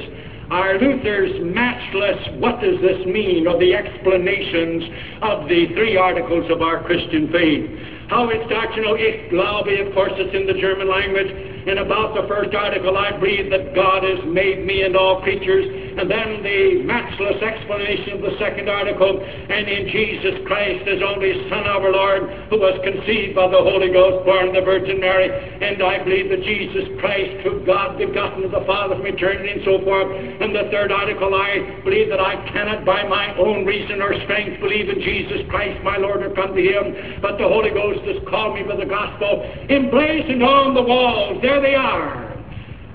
are 0.49 0.79
Luther's 0.79 1.35
matchless 1.43 2.17
what 2.39 2.61
does 2.61 2.79
this 2.81 3.05
mean 3.05 3.45
or 3.45 3.59
the 3.59 3.75
explanations 3.75 4.83
of 5.21 5.47
the 5.49 5.67
three 5.75 5.97
articles 5.97 6.49
of 6.49 6.61
our 6.61 6.81
Christian 6.83 7.29
faith. 7.31 7.69
How 8.09 8.29
it 8.29 8.41
starts, 8.47 8.73
you 8.75 8.81
know, 8.81 8.95
Ich 8.97 9.29
glaube, 9.29 9.69
of 9.69 9.93
course 9.93 10.13
it's 10.15 10.33
in 10.33 10.47
the 10.47 10.57
German 10.57 10.89
language, 10.89 11.29
and 11.29 11.77
about 11.77 12.15
the 12.15 12.25
first 12.25 12.55
article, 12.55 12.97
I 12.97 13.11
believe 13.19 13.51
that 13.51 13.75
God 13.75 14.01
has 14.01 14.25
made 14.25 14.65
me 14.65 14.81
and 14.81 14.95
all 14.95 15.21
creatures, 15.21 15.88
and 15.97 16.09
then 16.09 16.43
the 16.43 16.83
matchless 16.85 17.41
explanation 17.41 18.19
of 18.19 18.21
the 18.21 18.37
second 18.37 18.69
article, 18.69 19.19
and 19.19 19.67
in 19.67 19.89
Jesus 19.89 20.45
Christ, 20.45 20.85
his 20.87 21.01
only 21.01 21.49
Son, 21.49 21.65
our 21.65 21.91
Lord, 21.91 22.29
who 22.53 22.61
was 22.61 22.77
conceived 22.85 23.35
by 23.35 23.49
the 23.49 23.59
Holy 23.59 23.91
Ghost, 23.91 24.25
born 24.25 24.49
of 24.49 24.53
the 24.53 24.61
Virgin 24.61 24.99
Mary, 24.99 25.27
and 25.27 25.81
I 25.81 26.03
believe 26.03 26.29
that 26.29 26.45
Jesus 26.45 26.85
Christ, 27.01 27.41
true 27.41 27.65
God, 27.65 27.97
begotten 27.97 28.45
of 28.45 28.51
the 28.51 28.63
Father 28.69 28.95
from 28.95 29.07
eternity, 29.07 29.59
and 29.59 29.63
so 29.65 29.81
forth. 29.81 30.07
And 30.13 30.53
the 30.53 30.69
third 30.69 30.91
article, 30.91 31.33
I 31.33 31.81
believe 31.83 32.09
that 32.09 32.21
I 32.21 32.37
cannot 32.53 32.85
by 32.85 33.03
my 33.09 33.35
own 33.37 33.65
reason 33.65 34.01
or 34.01 34.13
strength 34.23 34.61
believe 34.61 34.89
in 34.89 35.01
Jesus 35.01 35.43
Christ, 35.49 35.81
my 35.83 35.97
Lord, 35.97 36.21
or 36.21 36.29
come 36.35 36.53
to 36.53 36.61
him, 36.61 37.19
but 37.21 37.37
the 37.37 37.47
Holy 37.47 37.71
Ghost 37.71 38.05
has 38.05 38.21
called 38.29 38.55
me 38.55 38.63
by 38.63 38.77
the 38.77 38.85
gospel, 38.85 39.43
emblazoned 39.69 40.43
on 40.43 40.73
the 40.73 40.83
walls 40.83 41.39
there 41.41 41.61
they 41.61 41.75
are. 41.75 42.28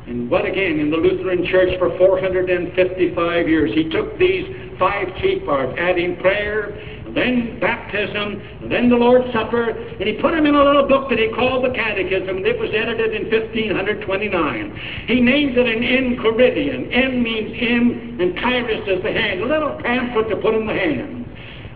And 0.07 0.31
what 0.31 0.45
again 0.45 0.81
in 0.81 0.90
the 0.90 0.99
Lutheran 0.99 1.47
Church 1.47 1.79
for 1.79 1.97
455 1.97 3.49
years? 3.49 3.73
He 3.75 3.88
took 3.88 4.19
these 4.19 4.45
five 4.79 5.09
chief 5.21 5.45
parts, 5.47 5.73
adding 5.79 6.17
prayer, 6.21 6.77
then 7.14 7.59
baptism, 7.61 8.69
then 8.69 8.90
the 8.90 8.97
Lord's 8.97 9.33
Supper, 9.33 9.71
and 9.71 10.03
he 10.03 10.21
put 10.21 10.33
them 10.33 10.45
in 10.45 10.55
a 10.55 10.64
little 10.64 10.87
book 10.87 11.09
that 11.09 11.19
he 11.19 11.31
called 11.33 11.64
the 11.64 11.71
Catechism, 11.71 12.37
and 12.37 12.47
it 12.47 12.59
was 12.59 12.71
edited 12.75 13.14
in 13.14 13.31
1529. 13.31 15.07
He 15.07 15.21
named 15.21 15.57
it 15.57 15.67
an 15.67 15.83
Enchiridion. 15.83 16.93
En 16.93 17.23
means 17.23 17.53
in, 17.57 18.19
and 18.21 18.37
chiris 18.37 18.85
is 18.85 19.03
the 19.03 19.12
hand, 19.12 19.40
a 19.40 19.47
little 19.47 19.79
pamphlet 19.81 20.29
to 20.29 20.37
put 20.37 20.55
in 20.55 20.67
the 20.67 20.75
hand. 20.75 21.25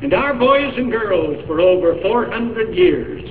And 0.02 0.12
our 0.12 0.34
boys 0.34 0.74
and 0.76 0.92
girls 0.92 1.44
for 1.46 1.60
over 1.60 1.96
400 2.02 2.74
years 2.74 3.22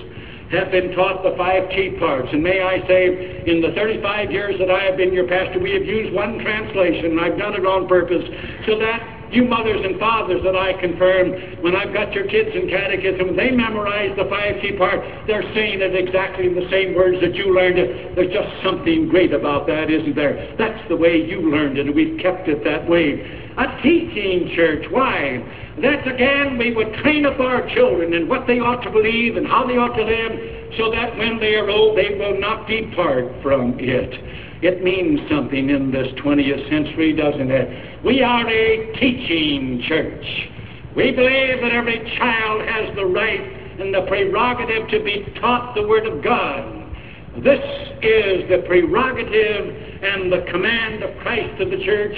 have 0.52 0.72
been 0.72 0.96
taught 0.96 1.24
the 1.24 1.36
five 1.38 1.70
chief 1.72 2.00
parts. 2.00 2.30
And 2.32 2.42
may 2.42 2.62
I 2.62 2.80
say, 2.88 3.44
in 3.46 3.62
the 3.62 3.72
35 3.76 4.32
years 4.32 4.56
that 4.60 4.72
I 4.72 4.84
have 4.86 4.98
been 4.98 5.12
your 5.12 5.28
pastor, 5.28 5.60
we 5.60 5.74
have 5.74 5.84
used 5.84 6.14
one 6.14 6.40
translation, 6.40 7.18
and 7.18 7.20
I've 7.20 7.38
done 7.38 7.54
it 7.54 7.66
on 7.66 7.88
purpose, 7.88 8.24
so 8.66 8.80
that 8.80 9.17
you 9.32 9.46
mothers 9.46 9.82
and 9.84 10.00
fathers 10.00 10.42
that 10.44 10.56
I 10.56 10.74
confirm, 10.80 11.62
when 11.62 11.76
I've 11.76 11.94
got 11.94 12.14
your 12.14 12.28
kids 12.28 12.50
in 12.54 12.70
catechism, 12.70 13.36
they 13.36 13.52
memorize 13.52 14.16
the 14.18 14.26
five 14.30 14.62
chief 14.62 14.78
parts, 14.78 15.04
they're 15.28 15.46
saying 15.54 15.82
it 15.82 15.96
exactly 15.96 16.48
in 16.48 16.56
the 16.56 16.68
same 16.70 16.96
words 16.96 17.20
that 17.22 17.36
you 17.36 17.54
learned 17.54 17.78
it. 17.78 18.16
There's 18.16 18.32
just 18.32 18.50
something 18.64 19.10
great 19.10 19.34
about 19.34 19.68
that, 19.68 19.92
isn't 19.92 20.16
there? 20.16 20.56
That's 20.58 20.80
the 20.88 20.96
way 20.96 21.18
you 21.18 21.52
learned 21.52 21.78
it, 21.78 21.88
and 21.88 21.96
we've 21.96 22.20
kept 22.20 22.48
it 22.48 22.64
that 22.64 22.88
way. 22.88 23.20
A 23.58 23.82
teaching 23.82 24.54
church. 24.56 24.86
Why? 24.92 25.42
That's 25.82 26.08
again, 26.08 26.58
we 26.58 26.74
would 26.74 26.94
train 27.02 27.26
up 27.26 27.40
our 27.40 27.68
children 27.74 28.14
in 28.14 28.28
what 28.28 28.48
they 28.48 28.60
ought 28.60 28.82
to 28.84 28.90
believe 28.90 29.38
and 29.38 29.46
how 29.46 29.66
they 29.66 29.78
ought 29.78 29.94
to 29.94 30.04
live, 30.04 30.67
so 30.78 30.92
that 30.92 31.18
when 31.18 31.40
they 31.40 31.56
are 31.56 31.70
old, 31.70 31.98
they 31.98 32.18
will 32.18 32.40
not 32.40 32.68
depart 32.68 33.26
from 33.42 33.80
it. 33.80 34.12
It 34.64 34.84
means 34.84 35.20
something 35.30 35.70
in 35.70 35.92
this 35.92 36.08
20th 36.24 36.70
century, 36.70 37.14
doesn't 37.14 37.52
it? 37.52 38.04
We 38.04 38.24
are 38.24 38.48
a 38.48 38.94
teaching 39.00 39.84
church. 39.88 40.26
We 40.96 41.12
believe 41.12 41.62
that 41.62 41.72
every 41.72 42.00
child 42.18 42.66
has 42.66 42.96
the 42.96 43.06
right 43.06 43.80
and 43.80 43.94
the 43.94 44.02
prerogative 44.08 44.90
to 44.90 45.04
be 45.04 45.26
taught 45.40 45.76
the 45.76 45.88
Word 45.88 46.08
of 46.08 46.24
God. 46.24 46.74
This 47.44 47.62
is 48.02 48.50
the 48.50 48.64
prerogative 48.66 49.88
and 50.02 50.34
the 50.34 50.44
command 50.50 51.04
of 51.04 51.16
Christ 51.22 51.60
to 51.60 51.66
the 51.66 51.84
church, 51.86 52.18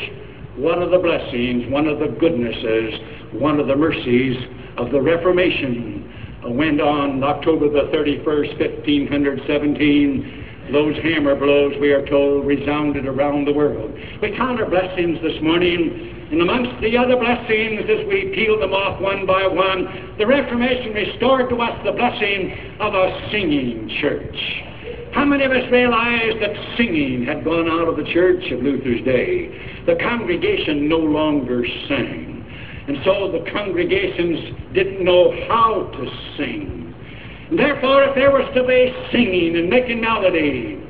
one 0.56 0.82
of 0.82 0.92
the 0.92 0.98
blessings, 0.98 1.70
one 1.70 1.88
of 1.88 2.00
the 2.00 2.16
goodnesses, 2.20 2.94
one 3.34 3.60
of 3.60 3.68
the 3.68 3.76
mercies 3.76 4.38
of 4.78 4.92
the 4.92 5.02
Reformation. 5.02 5.99
Went 6.46 6.80
on 6.80 7.22
October 7.24 7.68
the 7.70 7.92
31st, 7.92 8.60
1517 8.60 10.46
Those 10.72 10.96
hammer 11.04 11.36
blows, 11.36 11.74
we 11.82 11.92
are 11.92 12.06
told, 12.08 12.46
resounded 12.46 13.06
around 13.06 13.46
the 13.46 13.52
world. 13.52 13.92
We 14.22 14.36
count 14.38 14.62
our 14.62 14.70
blessings 14.70 15.22
this 15.22 15.42
morning, 15.42 16.28
and 16.32 16.42
amongst 16.42 16.80
the 16.82 16.96
other 16.96 17.18
blessings, 17.18 17.84
as 17.90 18.08
we 18.08 18.32
peel 18.34 18.58
them 18.58 18.72
off 18.72 19.02
one 19.02 19.26
by 19.26 19.48
one, 19.48 20.16
the 20.18 20.26
Reformation 20.26 20.94
restored 20.94 21.50
to 21.50 21.58
us 21.58 21.78
the 21.84 21.92
blessing 21.92 22.78
of 22.80 22.94
a 22.94 23.30
singing 23.32 23.90
church. 24.00 24.38
How 25.12 25.26
many 25.26 25.44
of 25.44 25.52
us 25.52 25.70
realize 25.72 26.40
that 26.40 26.56
singing 26.78 27.26
had 27.26 27.44
gone 27.44 27.68
out 27.68 27.90
of 27.90 27.98
the 27.98 28.06
church 28.14 28.50
of 28.52 28.62
Luther's 28.62 29.04
day? 29.04 29.84
The 29.86 29.96
congregation 29.96 30.88
no 30.88 31.00
longer 31.00 31.66
sang. 31.90 32.39
And 32.90 32.98
so 33.06 33.32
the 33.32 33.46
congregations 33.52 34.74
didn't 34.74 35.06
know 35.06 35.30
how 35.48 35.92
to 35.94 36.10
sing. 36.36 36.92
And 37.52 37.60
therefore, 37.60 38.02
if 38.06 38.16
there 38.16 38.32
was 38.32 38.50
to 38.56 38.66
be 38.66 38.90
singing 39.12 39.58
and 39.58 39.70
making 39.70 40.02
melody, 40.02 40.82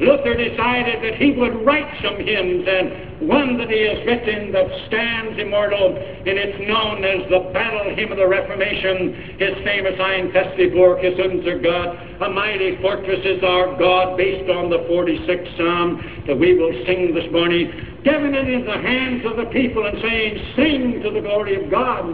Luther 0.00 0.32
decided 0.32 1.04
that 1.04 1.20
he 1.20 1.32
would 1.32 1.52
write 1.66 1.92
some 2.02 2.16
hymns, 2.16 2.64
and 2.66 3.11
one 3.26 3.58
that 3.58 3.70
he 3.70 3.82
has 3.86 4.04
written 4.06 4.52
that 4.52 4.66
stands 4.88 5.38
immortal, 5.38 5.96
and 5.96 6.34
it's 6.38 6.58
known 6.68 7.04
as 7.04 7.28
the 7.30 7.50
Battle 7.52 7.94
Hymn 7.94 8.12
of 8.12 8.18
the 8.18 8.26
Reformation, 8.26 9.38
his 9.38 9.54
famous 9.64 9.98
Ein 9.98 10.32
feste 10.32 10.72
Burg 10.72 11.04
ist 11.04 11.20
unser 11.20 11.58
Gott. 11.58 11.96
a 12.22 12.28
mighty 12.30 12.80
fortress 12.80 13.20
is 13.24 13.42
our 13.42 13.76
God, 13.78 14.16
based 14.16 14.48
on 14.50 14.70
the 14.70 14.78
46th 14.86 15.56
Psalm 15.56 16.22
that 16.26 16.38
we 16.38 16.54
will 16.54 16.72
sing 16.86 17.14
this 17.14 17.30
morning, 17.32 17.70
giving 18.04 18.34
it 18.34 18.48
in 18.48 18.64
the 18.64 18.78
hands 18.78 19.24
of 19.26 19.36
the 19.36 19.46
people 19.50 19.86
and 19.86 19.98
saying, 20.02 20.38
Sing 20.54 21.02
to 21.02 21.10
the 21.10 21.20
glory 21.20 21.62
of 21.62 21.70
God. 21.70 22.06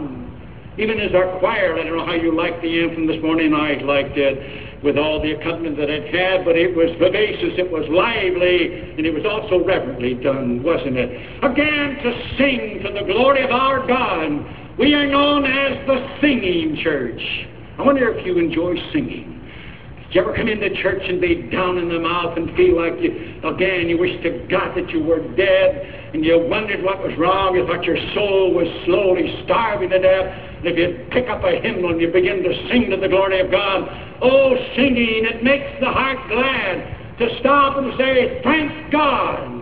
Even 0.77 0.99
as 0.99 1.13
our 1.13 1.37
choir, 1.39 1.77
I 1.77 1.83
don't 1.83 1.97
know 1.97 2.05
how 2.05 2.13
you 2.13 2.33
liked 2.33 2.61
the 2.61 2.81
anthem 2.81 3.05
this 3.05 3.21
morning, 3.21 3.53
I 3.53 3.73
liked 3.83 4.17
it 4.17 4.68
with 4.83 4.97
all 4.97 5.21
the 5.21 5.33
accompaniment 5.33 5.77
that 5.77 5.89
it 5.89 6.13
had, 6.13 6.45
but 6.45 6.55
it 6.55 6.75
was 6.75 6.89
vivacious, 6.99 7.59
it 7.59 7.69
was 7.69 7.83
lively, 7.89 8.95
and 8.95 9.05
it 9.05 9.11
was 9.11 9.25
also 9.27 9.63
reverently 9.65 10.15
done, 10.15 10.63
wasn't 10.63 10.95
it? 10.95 11.09
Again, 11.43 11.99
to 11.99 12.09
sing 12.37 12.79
to 12.83 12.93
the 12.93 13.05
glory 13.05 13.43
of 13.43 13.51
our 13.51 13.85
God. 13.85 14.79
We 14.79 14.93
are 14.93 15.05
known 15.05 15.43
as 15.43 15.85
the 15.87 15.99
singing 16.21 16.79
church. 16.81 17.19
I 17.77 17.83
wonder 17.83 18.07
if 18.15 18.25
you 18.25 18.37
enjoy 18.37 18.75
singing. 18.93 19.35
Did 20.07 20.15
you 20.15 20.21
ever 20.21 20.33
come 20.33 20.47
into 20.47 20.73
church 20.81 21.03
and 21.05 21.21
be 21.21 21.43
down 21.51 21.77
in 21.77 21.89
the 21.89 21.99
mouth 21.99 22.35
and 22.37 22.55
feel 22.55 22.81
like 22.81 22.99
you, 22.99 23.43
again, 23.43 23.89
you 23.89 23.99
wish 23.99 24.15
to 24.23 24.47
God 24.49 24.75
that 24.75 24.89
you 24.89 25.03
were 25.03 25.19
dead 25.35 26.11
and 26.15 26.25
you 26.25 26.39
wondered 26.49 26.81
what 26.83 26.97
was 26.97 27.13
wrong, 27.19 27.55
you 27.55 27.67
thought 27.67 27.83
your 27.83 27.99
soul 28.15 28.53
was 28.53 28.65
slowly 28.85 29.43
starving 29.45 29.91
to 29.91 29.99
death, 29.99 30.48
and 30.59 30.67
if 30.67 30.77
you 30.77 31.07
pick 31.11 31.29
up 31.29 31.43
a 31.43 31.61
hymnal 31.61 31.91
and 31.91 32.01
you 32.01 32.11
begin 32.11 32.43
to 32.43 32.67
sing 32.69 32.89
to 32.89 32.97
the 32.97 33.07
glory 33.07 33.39
of 33.39 33.49
God, 33.49 33.87
oh, 34.21 34.55
singing, 34.75 35.23
it 35.23 35.41
makes 35.41 35.79
the 35.79 35.87
heart 35.87 36.19
glad 36.27 37.17
to 37.17 37.39
stop 37.39 37.77
and 37.77 37.93
say, 37.97 38.41
Thank 38.43 38.91
God! 38.91 39.55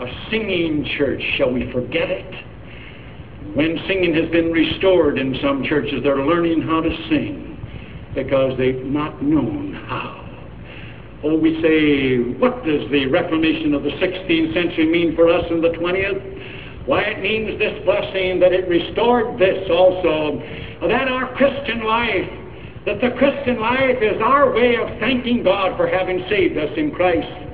A 0.00 0.06
singing 0.30 0.88
church, 0.96 1.22
shall 1.36 1.52
we 1.52 1.70
forget 1.70 2.10
it? 2.10 2.44
When 3.54 3.78
singing 3.86 4.14
has 4.14 4.30
been 4.30 4.50
restored 4.50 5.18
in 5.18 5.38
some 5.42 5.62
churches, 5.62 6.02
they're 6.02 6.24
learning 6.24 6.62
how 6.62 6.80
to 6.80 6.90
sing 7.08 7.58
because 8.14 8.56
they've 8.56 8.84
not 8.84 9.22
known 9.22 9.74
how. 9.86 10.22
Oh, 11.22 11.38
we 11.38 11.60
say, 11.62 12.38
what 12.38 12.64
does 12.64 12.90
the 12.90 13.06
Reformation 13.06 13.74
of 13.74 13.82
the 13.82 13.90
16th 13.90 14.54
century 14.54 14.86
mean 14.90 15.14
for 15.14 15.28
us 15.28 15.44
in 15.50 15.60
the 15.60 15.68
20th? 15.68 16.53
Why, 16.86 17.00
it 17.02 17.20
means 17.20 17.58
this 17.58 17.80
blessing 17.84 18.40
that 18.40 18.52
it 18.52 18.68
restored 18.68 19.40
this 19.40 19.64
also, 19.70 20.36
that 20.84 21.08
our 21.08 21.32
Christian 21.34 21.80
life, 21.84 22.28
that 22.84 23.00
the 23.00 23.16
Christian 23.16 23.56
life 23.58 24.04
is 24.04 24.20
our 24.20 24.52
way 24.52 24.76
of 24.76 25.00
thanking 25.00 25.42
God 25.42 25.76
for 25.80 25.88
having 25.88 26.20
saved 26.28 26.58
us 26.58 26.68
in 26.76 26.92
Christ. 26.92 27.44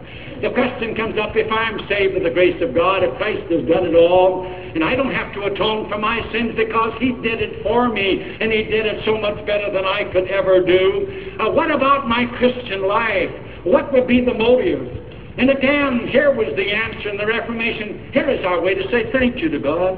The 0.42 0.50
question 0.50 0.96
comes 0.96 1.14
up 1.20 1.36
if 1.36 1.46
I'm 1.52 1.78
saved 1.86 2.18
by 2.18 2.24
the 2.26 2.34
grace 2.34 2.58
of 2.64 2.74
God, 2.74 3.04
if 3.04 3.14
Christ 3.22 3.46
has 3.52 3.62
done 3.70 3.86
it 3.86 3.94
all, 3.94 4.48
and 4.48 4.82
I 4.82 4.96
don't 4.96 5.14
have 5.14 5.34
to 5.34 5.46
atone 5.46 5.86
for 5.88 5.98
my 5.98 6.18
sins 6.32 6.56
because 6.56 6.96
He 6.98 7.12
did 7.22 7.38
it 7.38 7.62
for 7.62 7.88
me, 7.88 8.18
and 8.40 8.50
He 8.50 8.64
did 8.64 8.86
it 8.86 9.04
so 9.04 9.20
much 9.20 9.38
better 9.46 9.70
than 9.70 9.84
I 9.84 10.10
could 10.10 10.26
ever 10.26 10.64
do. 10.64 11.36
Uh, 11.38 11.50
what 11.52 11.70
about 11.70 12.08
my 12.08 12.26
Christian 12.38 12.88
life? 12.88 13.30
What 13.62 13.92
would 13.92 14.08
be 14.08 14.24
the 14.24 14.34
motive? 14.34 14.99
And 15.40 15.48
again, 15.48 16.07
here 16.09 16.31
was 16.35 16.55
the 16.55 16.70
answer 16.70 17.09
in 17.09 17.16
the 17.16 17.24
Reformation. 17.24 18.12
Here 18.12 18.29
is 18.29 18.44
our 18.44 18.61
way 18.61 18.74
to 18.74 18.87
say 18.90 19.11
thank 19.11 19.38
you 19.38 19.48
to 19.48 19.59
God. 19.59 19.96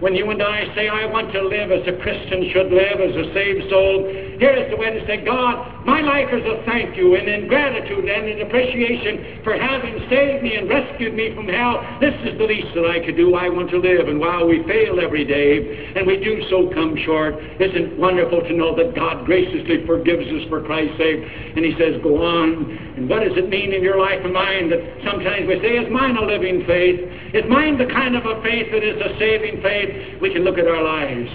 When 0.00 0.14
you 0.14 0.30
and 0.30 0.40
I 0.40 0.72
say, 0.76 0.86
I 0.86 1.06
want 1.06 1.32
to 1.32 1.42
live 1.42 1.74
as 1.74 1.82
a 1.90 1.98
Christian 1.98 2.46
should 2.54 2.70
live, 2.70 3.02
as 3.02 3.18
a 3.18 3.34
saved 3.34 3.66
soul, 3.66 4.06
here 4.38 4.54
is 4.54 4.70
the 4.70 4.78
way 4.78 4.94
to 4.94 5.02
say, 5.10 5.26
God, 5.26 5.58
my 5.82 5.98
life 5.98 6.30
is 6.30 6.46
a 6.46 6.62
thank 6.62 6.94
you 6.94 7.18
and 7.18 7.26
in 7.26 7.50
gratitude 7.50 8.06
and 8.06 8.30
in 8.30 8.46
appreciation 8.46 9.42
for 9.42 9.58
having 9.58 9.98
saved 10.06 10.46
me 10.46 10.54
and 10.54 10.70
rescued 10.70 11.18
me 11.18 11.34
from 11.34 11.50
hell. 11.50 11.82
This 11.98 12.14
is 12.22 12.38
the 12.38 12.46
least 12.46 12.70
that 12.78 12.86
I 12.86 13.02
could 13.02 13.18
do. 13.18 13.34
I 13.34 13.50
want 13.50 13.74
to 13.74 13.82
live. 13.82 14.06
And 14.06 14.22
while 14.22 14.46
we 14.46 14.62
fail 14.70 15.02
every 15.02 15.26
day, 15.26 15.90
and 15.98 16.06
we 16.06 16.22
do 16.22 16.46
so 16.46 16.70
come 16.70 16.94
short, 17.02 17.34
isn't 17.58 17.98
it 17.98 17.98
wonderful 17.98 18.46
to 18.46 18.52
know 18.54 18.78
that 18.78 18.94
God 18.94 19.26
graciously 19.26 19.82
forgives 19.82 20.30
us 20.30 20.46
for 20.46 20.62
Christ's 20.62 20.94
sake? 20.94 21.26
And 21.58 21.66
He 21.66 21.74
says, 21.74 21.98
go 22.06 22.22
on. 22.22 22.70
And 22.94 23.10
what 23.10 23.26
does 23.26 23.34
it 23.34 23.50
mean 23.50 23.74
in 23.74 23.82
your 23.82 23.98
life 23.98 24.22
and 24.22 24.30
mine 24.30 24.70
that 24.70 24.78
sometimes 25.02 25.50
we 25.50 25.58
say, 25.58 25.82
is 25.82 25.90
mine 25.90 26.14
a 26.14 26.22
living 26.22 26.62
faith? 26.70 27.02
Is 27.34 27.42
mine 27.50 27.74
the 27.74 27.90
kind 27.90 28.14
of 28.14 28.22
a 28.22 28.38
faith 28.46 28.70
that 28.70 28.86
is 28.86 29.02
a 29.02 29.18
saving 29.18 29.58
faith? 29.66 29.87
We 30.20 30.32
can 30.32 30.42
look 30.42 30.58
at 30.58 30.66
our 30.66 30.82
lives. 30.82 31.30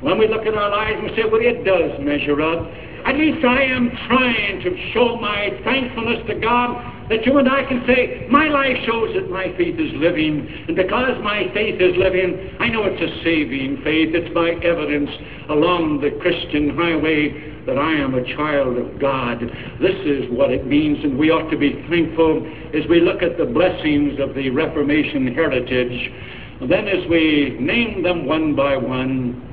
When 0.00 0.18
we 0.18 0.28
look 0.28 0.46
at 0.46 0.54
our 0.54 0.70
lives 0.70 0.98
and 1.02 1.10
say, 1.16 1.24
well, 1.26 1.42
it 1.42 1.64
does 1.64 1.98
measure 2.00 2.40
up. 2.40 2.66
At 3.06 3.16
least 3.16 3.44
I 3.44 3.62
am 3.62 3.90
trying 4.06 4.60
to 4.62 4.70
show 4.92 5.16
my 5.16 5.50
thankfulness 5.64 6.26
to 6.28 6.34
God 6.38 6.76
that 7.10 7.24
you 7.24 7.38
and 7.38 7.48
I 7.48 7.64
can 7.64 7.82
say, 7.86 8.28
my 8.30 8.48
life 8.48 8.76
shows 8.84 9.14
that 9.14 9.30
my 9.30 9.48
faith 9.56 9.80
is 9.80 9.90
living. 9.96 10.46
And 10.68 10.76
because 10.76 11.16
my 11.22 11.48
faith 11.54 11.80
is 11.80 11.96
living, 11.96 12.56
I 12.60 12.68
know 12.68 12.84
it's 12.84 13.00
a 13.00 13.10
saving 13.24 13.80
faith. 13.82 14.12
It's 14.12 14.28
my 14.34 14.50
evidence 14.60 15.10
along 15.48 16.02
the 16.02 16.10
Christian 16.20 16.76
highway 16.76 17.64
that 17.64 17.78
I 17.78 17.92
am 17.96 18.14
a 18.14 18.24
child 18.36 18.76
of 18.76 19.00
God. 19.00 19.40
This 19.80 19.96
is 20.04 20.28
what 20.32 20.50
it 20.50 20.66
means, 20.66 21.04
and 21.04 21.18
we 21.18 21.30
ought 21.30 21.50
to 21.50 21.56
be 21.56 21.72
thankful 21.88 22.44
as 22.72 22.88
we 22.88 23.00
look 23.00 23.22
at 23.22 23.36
the 23.36 23.44
blessings 23.44 24.20
of 24.20 24.34
the 24.34 24.50
Reformation 24.50 25.32
heritage 25.32 26.12
then 26.60 26.88
as 26.88 27.08
we 27.08 27.56
name 27.60 28.02
them 28.02 28.26
one 28.26 28.56
by 28.56 28.76
one, 28.76 29.44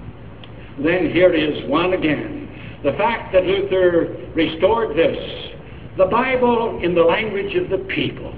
then 0.83 1.11
here 1.11 1.33
is 1.33 1.69
one 1.69 1.93
again. 1.93 2.81
The 2.83 2.93
fact 2.93 3.33
that 3.33 3.45
Luther 3.45 4.15
restored 4.35 4.95
this, 4.97 5.17
the 5.97 6.05
Bible 6.05 6.81
in 6.83 6.95
the 6.95 7.03
language 7.03 7.55
of 7.55 7.69
the 7.69 7.85
people. 7.93 8.33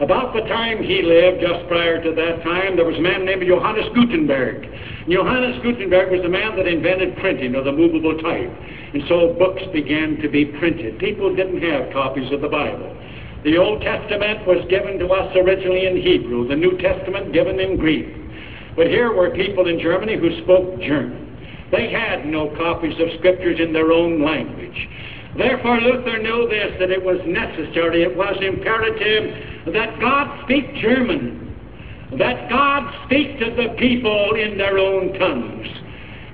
About 0.00 0.32
the 0.32 0.40
time 0.48 0.82
he 0.82 1.02
lived, 1.02 1.42
just 1.42 1.68
prior 1.68 2.02
to 2.02 2.14
that 2.14 2.42
time, 2.42 2.76
there 2.76 2.86
was 2.86 2.96
a 2.96 3.04
man 3.04 3.26
named 3.26 3.44
Johannes 3.46 3.84
Gutenberg. 3.94 4.64
Johannes 5.08 5.60
Gutenberg 5.62 6.10
was 6.10 6.22
the 6.22 6.28
man 6.32 6.56
that 6.56 6.66
invented 6.66 7.16
printing 7.18 7.54
of 7.54 7.66
the 7.66 7.72
movable 7.72 8.16
type. 8.16 8.48
And 8.94 9.02
so 9.08 9.36
books 9.38 9.60
began 9.74 10.16
to 10.22 10.28
be 10.28 10.46
printed. 10.56 10.98
People 10.98 11.36
didn't 11.36 11.60
have 11.60 11.92
copies 11.92 12.32
of 12.32 12.40
the 12.40 12.48
Bible. 12.48 12.96
The 13.44 13.56
Old 13.56 13.80
Testament 13.80 14.46
was 14.46 14.66
given 14.68 14.98
to 14.98 15.08
us 15.08 15.34
originally 15.34 15.86
in 15.86 15.96
Hebrew, 15.96 16.46
the 16.46 16.56
New 16.56 16.76
Testament 16.78 17.32
given 17.32 17.58
in 17.58 17.76
Greek. 17.76 18.06
But 18.76 18.88
here 18.88 19.12
were 19.12 19.30
people 19.30 19.66
in 19.66 19.80
Germany 19.80 20.16
who 20.18 20.42
spoke 20.42 20.78
German. 20.80 21.26
They 21.72 21.90
had 21.90 22.26
no 22.26 22.54
copies 22.56 22.98
of 23.00 23.08
scriptures 23.18 23.58
in 23.58 23.72
their 23.72 23.92
own 23.92 24.22
language. 24.22 24.88
Therefore, 25.36 25.80
Luther 25.80 26.18
knew 26.18 26.48
this 26.48 26.76
that 26.80 26.90
it 26.90 27.02
was 27.02 27.18
necessary, 27.24 28.02
it 28.02 28.16
was 28.16 28.36
imperative 28.42 29.72
that 29.72 29.98
God 30.00 30.44
speak 30.44 30.74
German, 30.74 31.56
that 32.18 32.50
God 32.50 32.92
speak 33.06 33.38
to 33.38 33.50
the 33.54 33.74
people 33.78 34.34
in 34.34 34.58
their 34.58 34.78
own 34.78 35.14
tongues. 35.14 35.68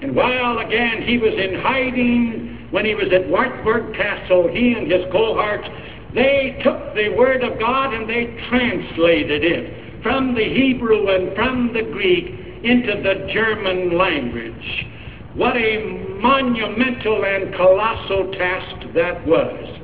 And 0.02 0.16
while 0.16 0.58
again 0.58 1.02
he 1.02 1.18
was 1.18 1.34
in 1.34 1.60
hiding, 1.60 2.68
when 2.70 2.84
he 2.84 2.94
was 2.94 3.12
at 3.12 3.28
Wartburg 3.28 3.94
Castle, 3.94 4.48
he 4.48 4.72
and 4.72 4.90
his 4.90 5.04
cohorts 5.12 5.68
they 6.16 6.58
took 6.64 6.94
the 6.94 7.10
Word 7.10 7.44
of 7.44 7.60
God 7.60 7.92
and 7.92 8.08
they 8.08 8.24
translated 8.48 9.44
it 9.44 10.02
from 10.02 10.34
the 10.34 10.42
Hebrew 10.42 11.08
and 11.14 11.36
from 11.36 11.74
the 11.74 11.82
Greek 11.82 12.24
into 12.64 13.02
the 13.02 13.30
German 13.32 13.98
language. 13.98 14.86
What 15.34 15.56
a 15.56 15.84
monumental 16.18 17.22
and 17.22 17.54
colossal 17.54 18.32
task 18.32 18.94
that 18.94 19.26
was. 19.26 19.76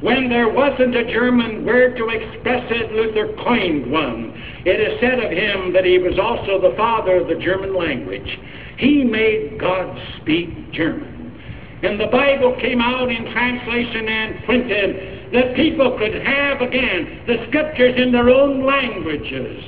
When 0.00 0.28
there 0.30 0.48
wasn't 0.48 0.94
a 0.94 1.12
German 1.12 1.66
word 1.66 1.96
to 1.96 2.08
express 2.08 2.64
it, 2.70 2.92
Luther 2.92 3.34
coined 3.42 3.90
one. 3.90 4.32
It 4.64 4.80
is 4.80 5.00
said 5.00 5.18
of 5.18 5.30
him 5.30 5.72
that 5.72 5.84
he 5.84 5.98
was 5.98 6.18
also 6.18 6.60
the 6.60 6.76
father 6.76 7.16
of 7.16 7.26
the 7.26 7.34
German 7.34 7.76
language. 7.76 8.38
He 8.78 9.02
made 9.02 9.58
God 9.58 9.98
speak 10.20 10.72
German. 10.72 11.36
And 11.82 11.98
the 11.98 12.06
Bible 12.06 12.56
came 12.60 12.80
out 12.80 13.10
in 13.10 13.32
translation 13.32 14.08
and 14.08 14.44
printed 14.44 15.19
that 15.32 15.54
people 15.54 15.96
could 15.98 16.14
have 16.14 16.60
again 16.60 17.22
the 17.26 17.46
scriptures 17.48 17.94
in 17.96 18.12
their 18.12 18.30
own 18.30 18.64
languages. 18.64 19.62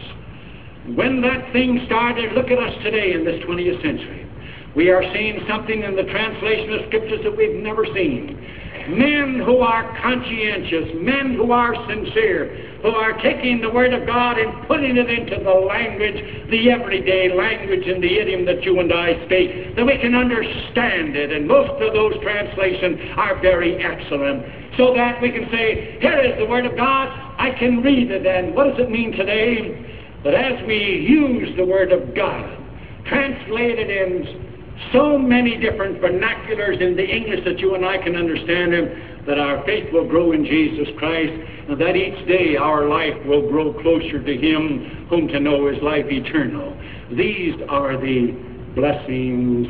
When 0.95 1.21
that 1.23 1.53
thing 1.53 1.83
started, 1.87 2.33
look 2.33 2.51
at 2.51 2.59
us 2.59 2.75
today 2.83 3.13
in 3.13 3.25
this 3.25 3.43
20th 3.45 3.83
century. 3.83 4.27
We 4.75 4.91
are 4.91 5.03
seeing 5.15 5.45
something 5.49 5.83
in 5.83 5.95
the 5.95 6.05
translation 6.05 6.73
of 6.73 6.87
scriptures 6.89 7.21
that 7.23 7.37
we've 7.37 7.63
never 7.63 7.87
seen. 7.95 8.41
Men 8.89 9.43
who 9.45 9.59
are 9.59 9.97
conscientious, 10.01 10.91
men 10.97 11.35
who 11.35 11.53
are 11.53 11.75
sincere, 11.89 12.79
who 12.83 12.89
are 12.91 13.13
taking 13.23 13.61
the 13.61 13.71
Word 13.71 13.95
of 13.95 14.07
God 14.07 14.39
and 14.39 14.67
putting 14.67 14.97
it 14.97 15.09
into 15.09 15.43
the 15.43 15.51
language, 15.51 16.51
the 16.51 16.71
everyday 16.71 17.33
language 17.33 17.87
and 17.87 18.03
the 18.03 18.19
idiom 18.19 18.45
that 18.47 18.65
you 18.65 18.81
and 18.81 18.93
I 18.93 19.25
speak, 19.27 19.77
that 19.77 19.87
we 19.87 19.99
can 19.99 20.15
understand 20.15 21.17
it. 21.17 21.33
And 21.33 21.47
most 21.47 21.71
of 21.81 21.93
those 21.93 22.15
translations 22.23 22.99
are 23.17 23.41
very 23.41 23.83
excellent. 23.83 24.45
So 24.77 24.95
that 24.95 25.21
we 25.21 25.31
can 25.31 25.49
say, 25.51 25.99
here 26.01 26.19
is 26.19 26.39
the 26.39 26.47
Word 26.47 26.67
of 26.67 26.77
God, 26.77 27.09
I 27.39 27.51
can 27.59 27.83
read 27.83 28.11
it. 28.11 28.27
And 28.27 28.55
what 28.55 28.65
does 28.65 28.81
it 28.81 28.91
mean 28.91 29.13
today? 29.13 30.01
That 30.25 30.35
as 30.35 30.67
we 30.67 30.77
use 30.77 31.55
the 31.57 31.65
Word 31.65 31.93
of 31.93 32.15
God, 32.15 32.59
translated 33.07 33.91
in 33.91 34.52
so 34.93 35.19
many 35.19 35.57
different 35.57 36.01
vernaculars 36.01 36.81
in 36.81 36.97
the 36.97 37.05
English 37.05 37.45
that 37.45 37.59
you 37.59 37.75
and 37.75 37.85
I 37.85 37.99
can 37.99 38.17
understand 38.17 38.73
them, 38.73 38.89
that 39.27 39.39
our 39.39 39.63
faith 39.65 39.93
will 39.93 40.09
grow 40.09 40.33
in 40.33 40.45
Jesus 40.45 40.89
Christ, 40.99 41.33
and 41.69 41.81
that 41.81 41.95
each 41.95 42.27
day 42.27 42.57
our 42.57 42.89
life 42.89 43.15
will 43.27 43.49
grow 43.49 43.73
closer 43.73 44.21
to 44.23 44.37
Him 44.37 45.07
whom 45.09 45.29
to 45.29 45.39
know 45.39 45.69
is 45.69 45.81
life 45.83 46.11
eternal. 46.11 46.77
These 47.17 47.55
are 47.69 47.97
the 47.97 48.33
blessings 48.75 49.69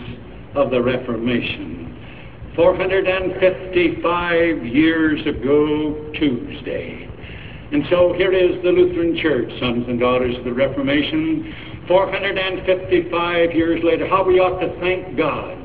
of 0.55 0.71
the 0.71 0.81
Reformation. 0.81 1.91
455 2.57 4.67
years 4.67 5.27
ago, 5.27 6.11
Tuesday. 6.15 7.09
And 7.73 7.85
so 7.89 8.13
here 8.13 8.33
is 8.33 8.63
the 8.63 8.71
Lutheran 8.71 9.17
Church, 9.17 9.51
sons 9.59 9.89
and 9.89 9.99
daughters 9.99 10.37
of 10.37 10.45
the 10.45 10.53
Reformation, 10.53 11.55
455 11.89 13.53
years 13.53 13.83
later. 13.85 14.09
How 14.09 14.25
we 14.25 14.39
ought 14.39 14.61
to 14.61 14.81
thank 14.81 15.17
God 15.17 15.63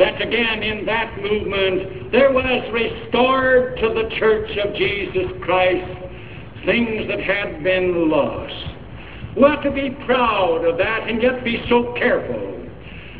that 0.00 0.20
again 0.22 0.62
in 0.62 0.86
that 0.86 1.14
movement 1.20 2.10
there 2.10 2.32
was 2.32 2.72
restored 2.72 3.76
to 3.76 3.88
the 3.88 4.08
Church 4.18 4.50
of 4.64 4.74
Jesus 4.74 5.28
Christ 5.44 5.84
things 6.64 7.06
that 7.08 7.20
had 7.20 7.62
been 7.62 8.08
lost. 8.08 9.36
We 9.36 9.44
ought 9.44 9.62
to 9.62 9.70
be 9.70 9.90
proud 10.06 10.64
of 10.64 10.78
that 10.78 11.08
and 11.08 11.22
yet 11.22 11.44
be 11.44 11.62
so 11.68 11.94
careful. 11.98 12.66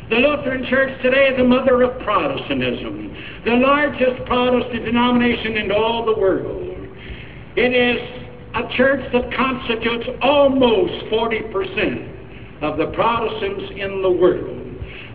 The 0.09 0.17
Lutheran 0.17 0.65
Church 0.69 1.01
today 1.03 1.29
is 1.29 1.37
the 1.37 1.43
mother 1.43 1.83
of 1.83 2.01
Protestantism, 2.03 3.15
the 3.45 3.55
largest 3.61 4.25
Protestant 4.25 4.83
denomination 4.83 5.57
in 5.57 5.71
all 5.71 6.03
the 6.03 6.19
world. 6.19 6.67
It 7.55 7.73
is 7.77 8.01
a 8.55 8.75
church 8.75 9.05
that 9.13 9.31
constitutes 9.33 10.09
almost 10.21 11.05
40% 11.13 12.10
of 12.61 12.77
the 12.77 12.87
Protestants 12.93 13.73
in 13.75 14.01
the 14.01 14.11
world. 14.11 14.57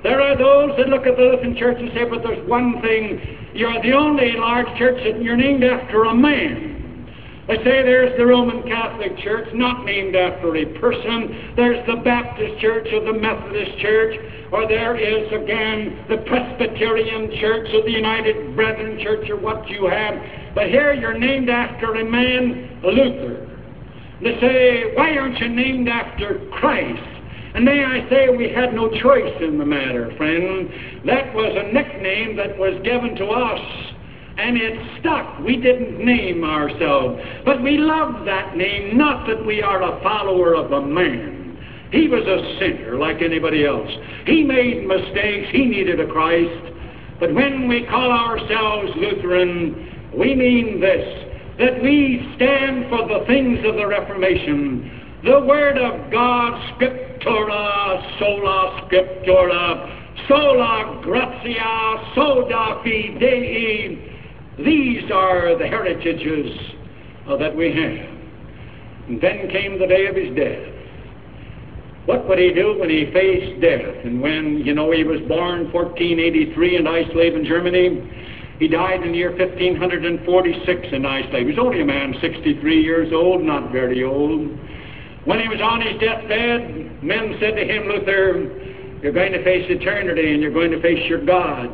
There 0.02 0.20
are 0.20 0.36
those 0.36 0.76
that 0.78 0.88
look 0.88 1.06
at 1.06 1.16
the 1.16 1.22
Lutheran 1.22 1.56
Church 1.56 1.78
and 1.80 1.90
say, 1.94 2.04
but 2.08 2.22
there's 2.22 2.46
one 2.48 2.80
thing, 2.82 3.50
you're 3.54 3.80
the 3.82 3.92
only 3.92 4.32
large 4.36 4.66
church 4.78 5.02
that 5.02 5.22
you're 5.22 5.36
named 5.36 5.64
after 5.64 6.04
a 6.04 6.14
man. 6.14 6.74
They 7.48 7.56
say 7.58 7.82
there's 7.82 8.16
the 8.18 8.26
Roman 8.26 8.62
Catholic 8.64 9.16
Church, 9.18 9.48
not 9.54 9.84
named 9.84 10.16
after 10.16 10.56
a 10.56 10.64
person. 10.80 11.54
There's 11.54 11.84
the 11.86 12.02
Baptist 12.02 12.60
Church 12.60 12.88
or 12.92 13.04
the 13.04 13.18
Methodist 13.18 13.78
Church, 13.78 14.16
or 14.52 14.66
there 14.66 14.96
is, 14.96 15.28
again, 15.32 16.04
the 16.08 16.18
Presbyterian 16.26 17.30
Church 17.40 17.68
or 17.72 17.82
the 17.84 17.90
United 17.90 18.56
Brethren 18.56 18.98
Church 19.02 19.30
or 19.30 19.36
what 19.36 19.68
you 19.68 19.86
have. 19.86 20.14
But 20.54 20.66
here 20.66 20.92
you're 20.92 21.16
named 21.18 21.48
after 21.48 21.94
a 21.94 22.04
man, 22.04 22.80
Luther. 22.82 23.48
They 24.22 24.40
say, 24.40 24.94
why 24.94 25.16
aren't 25.16 25.38
you 25.38 25.48
named 25.48 25.88
after 25.88 26.40
Christ? 26.52 27.15
And 27.56 27.64
may 27.64 27.82
I 27.82 28.06
say, 28.10 28.28
we 28.28 28.52
had 28.52 28.74
no 28.74 28.90
choice 29.00 29.32
in 29.40 29.56
the 29.56 29.64
matter, 29.64 30.14
friend. 30.18 30.68
That 31.06 31.34
was 31.34 31.56
a 31.56 31.72
nickname 31.72 32.36
that 32.36 32.58
was 32.58 32.78
given 32.84 33.16
to 33.16 33.26
us, 33.28 33.94
and 34.36 34.58
it 34.58 35.00
stuck. 35.00 35.38
We 35.40 35.56
didn't 35.56 36.04
name 36.04 36.44
ourselves, 36.44 37.18
but 37.46 37.62
we 37.62 37.78
loved 37.78 38.28
that 38.28 38.58
name, 38.58 38.98
not 38.98 39.26
that 39.28 39.46
we 39.46 39.62
are 39.62 39.80
a 39.80 40.02
follower 40.02 40.54
of 40.54 40.70
a 40.70 40.82
man. 40.84 41.56
He 41.92 42.08
was 42.08 42.26
a 42.26 42.58
sinner 42.60 42.98
like 42.98 43.22
anybody 43.22 43.64
else. 43.64 43.90
He 44.26 44.44
made 44.44 44.86
mistakes. 44.86 45.48
He 45.50 45.64
needed 45.64 45.98
a 45.98 46.06
Christ. 46.12 46.74
But 47.18 47.32
when 47.32 47.68
we 47.68 47.86
call 47.86 48.12
ourselves 48.12 48.92
Lutheran, 48.96 50.12
we 50.14 50.34
mean 50.34 50.78
this 50.78 51.24
that 51.58 51.82
we 51.82 52.20
stand 52.36 52.90
for 52.90 53.08
the 53.08 53.24
things 53.26 53.60
of 53.64 53.76
the 53.76 53.86
Reformation. 53.86 55.20
The 55.24 55.40
Word 55.40 55.78
of 55.78 56.12
God, 56.12 56.52
Scriptura, 57.16 58.18
sola 58.18 58.88
Scriptura, 58.88 60.28
sola 60.28 61.00
gratia, 61.02 62.12
sola 62.14 62.82
fidei. 62.84 64.12
These 64.58 65.10
are 65.10 65.58
the 65.58 65.66
heritages 65.66 66.58
uh, 67.28 67.36
that 67.36 67.54
we 67.54 67.66
have. 67.68 68.16
And 69.08 69.20
then 69.20 69.48
came 69.50 69.78
the 69.78 69.86
day 69.86 70.06
of 70.06 70.16
his 70.16 70.34
death. 70.34 70.72
What 72.06 72.28
would 72.28 72.38
he 72.38 72.52
do 72.52 72.78
when 72.78 72.88
he 72.88 73.10
faced 73.12 73.60
death? 73.60 74.04
And 74.04 74.20
when, 74.20 74.62
you 74.64 74.74
know, 74.74 74.92
he 74.92 75.04
was 75.04 75.20
born 75.28 75.72
1483 75.72 76.76
in 76.76 76.84
Eisleben, 76.84 77.46
Germany, 77.46 78.10
he 78.58 78.68
died 78.68 79.02
in 79.02 79.12
the 79.12 79.18
year 79.18 79.30
1546 79.36 80.86
in 80.92 81.02
Eisleben. 81.02 81.38
He 81.38 81.44
was 81.44 81.58
only 81.58 81.82
a 81.82 81.84
man, 81.84 82.14
63 82.20 82.82
years 82.82 83.12
old, 83.12 83.42
not 83.42 83.70
very 83.72 84.02
old. 84.02 84.48
When 85.26 85.40
he 85.40 85.48
was 85.48 85.60
on 85.60 85.82
his 85.82 85.98
deathbed, 85.98 87.02
men 87.02 87.36
said 87.40 87.58
to 87.58 87.64
him, 87.66 87.90
Luther, 87.90 89.02
you're 89.02 89.12
going 89.12 89.32
to 89.32 89.42
face 89.42 89.66
eternity 89.68 90.32
and 90.32 90.40
you're 90.40 90.54
going 90.54 90.70
to 90.70 90.80
face 90.80 91.02
your 91.10 91.24
God. 91.26 91.66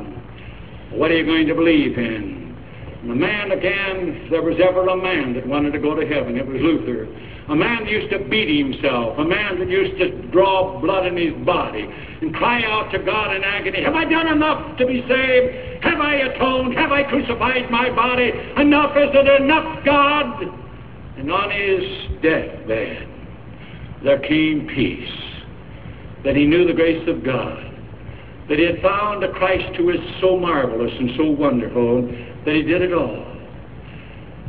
What 0.90 1.10
are 1.10 1.18
you 1.18 1.26
going 1.26 1.46
to 1.46 1.54
believe 1.54 1.98
in? 1.98 2.56
And 3.02 3.10
the 3.10 3.14
man, 3.14 3.52
again, 3.52 4.24
if 4.24 4.30
there 4.30 4.40
was 4.40 4.56
ever 4.56 4.88
a 4.88 4.96
man 4.96 5.34
that 5.34 5.46
wanted 5.46 5.72
to 5.72 5.78
go 5.78 5.94
to 5.94 6.06
heaven, 6.06 6.38
it 6.38 6.46
was 6.46 6.62
Luther. 6.62 7.04
A 7.48 7.54
man 7.54 7.84
that 7.84 7.90
used 7.90 8.08
to 8.08 8.24
beat 8.24 8.48
himself, 8.48 9.18
a 9.18 9.24
man 9.24 9.58
that 9.58 9.68
used 9.68 9.98
to 9.98 10.30
draw 10.30 10.80
blood 10.80 11.04
in 11.04 11.16
his 11.18 11.34
body 11.44 11.84
and 12.22 12.32
cry 12.32 12.62
out 12.64 12.90
to 12.92 12.98
God 13.04 13.36
in 13.36 13.44
agony, 13.44 13.84
Have 13.84 13.94
I 13.94 14.04
done 14.04 14.28
enough 14.28 14.78
to 14.78 14.86
be 14.86 15.04
saved? 15.06 15.84
Have 15.84 16.00
I 16.00 16.14
atoned? 16.32 16.72
Have 16.78 16.92
I 16.92 17.02
crucified 17.02 17.70
my 17.70 17.90
body? 17.90 18.32
Enough 18.56 18.96
is 18.96 19.10
it 19.12 19.42
enough, 19.42 19.84
God? 19.84 20.40
And 21.18 21.30
on 21.30 21.50
his 21.50 22.22
deathbed, 22.22 23.11
there 24.04 24.18
came 24.18 24.66
peace, 24.74 25.10
that 26.24 26.36
he 26.36 26.46
knew 26.46 26.66
the 26.66 26.72
grace 26.72 27.06
of 27.08 27.24
God, 27.24 27.58
that 28.48 28.58
he 28.58 28.64
had 28.64 28.80
found 28.82 29.22
a 29.22 29.32
Christ 29.32 29.76
who 29.76 29.90
is 29.90 30.00
so 30.20 30.36
marvelous 30.36 30.92
and 30.98 31.10
so 31.16 31.30
wonderful 31.30 32.02
that 32.44 32.54
he 32.54 32.62
did 32.62 32.82
it 32.82 32.92
all. 32.92 33.26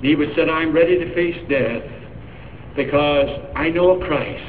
He 0.01 0.15
would 0.15 0.29
said, 0.35 0.49
I'm 0.49 0.73
ready 0.73 0.99
to 0.99 1.15
face 1.15 1.37
death 1.49 1.83
because 2.75 3.29
I 3.55 3.69
know 3.69 4.01
a 4.01 4.05
Christ 4.05 4.43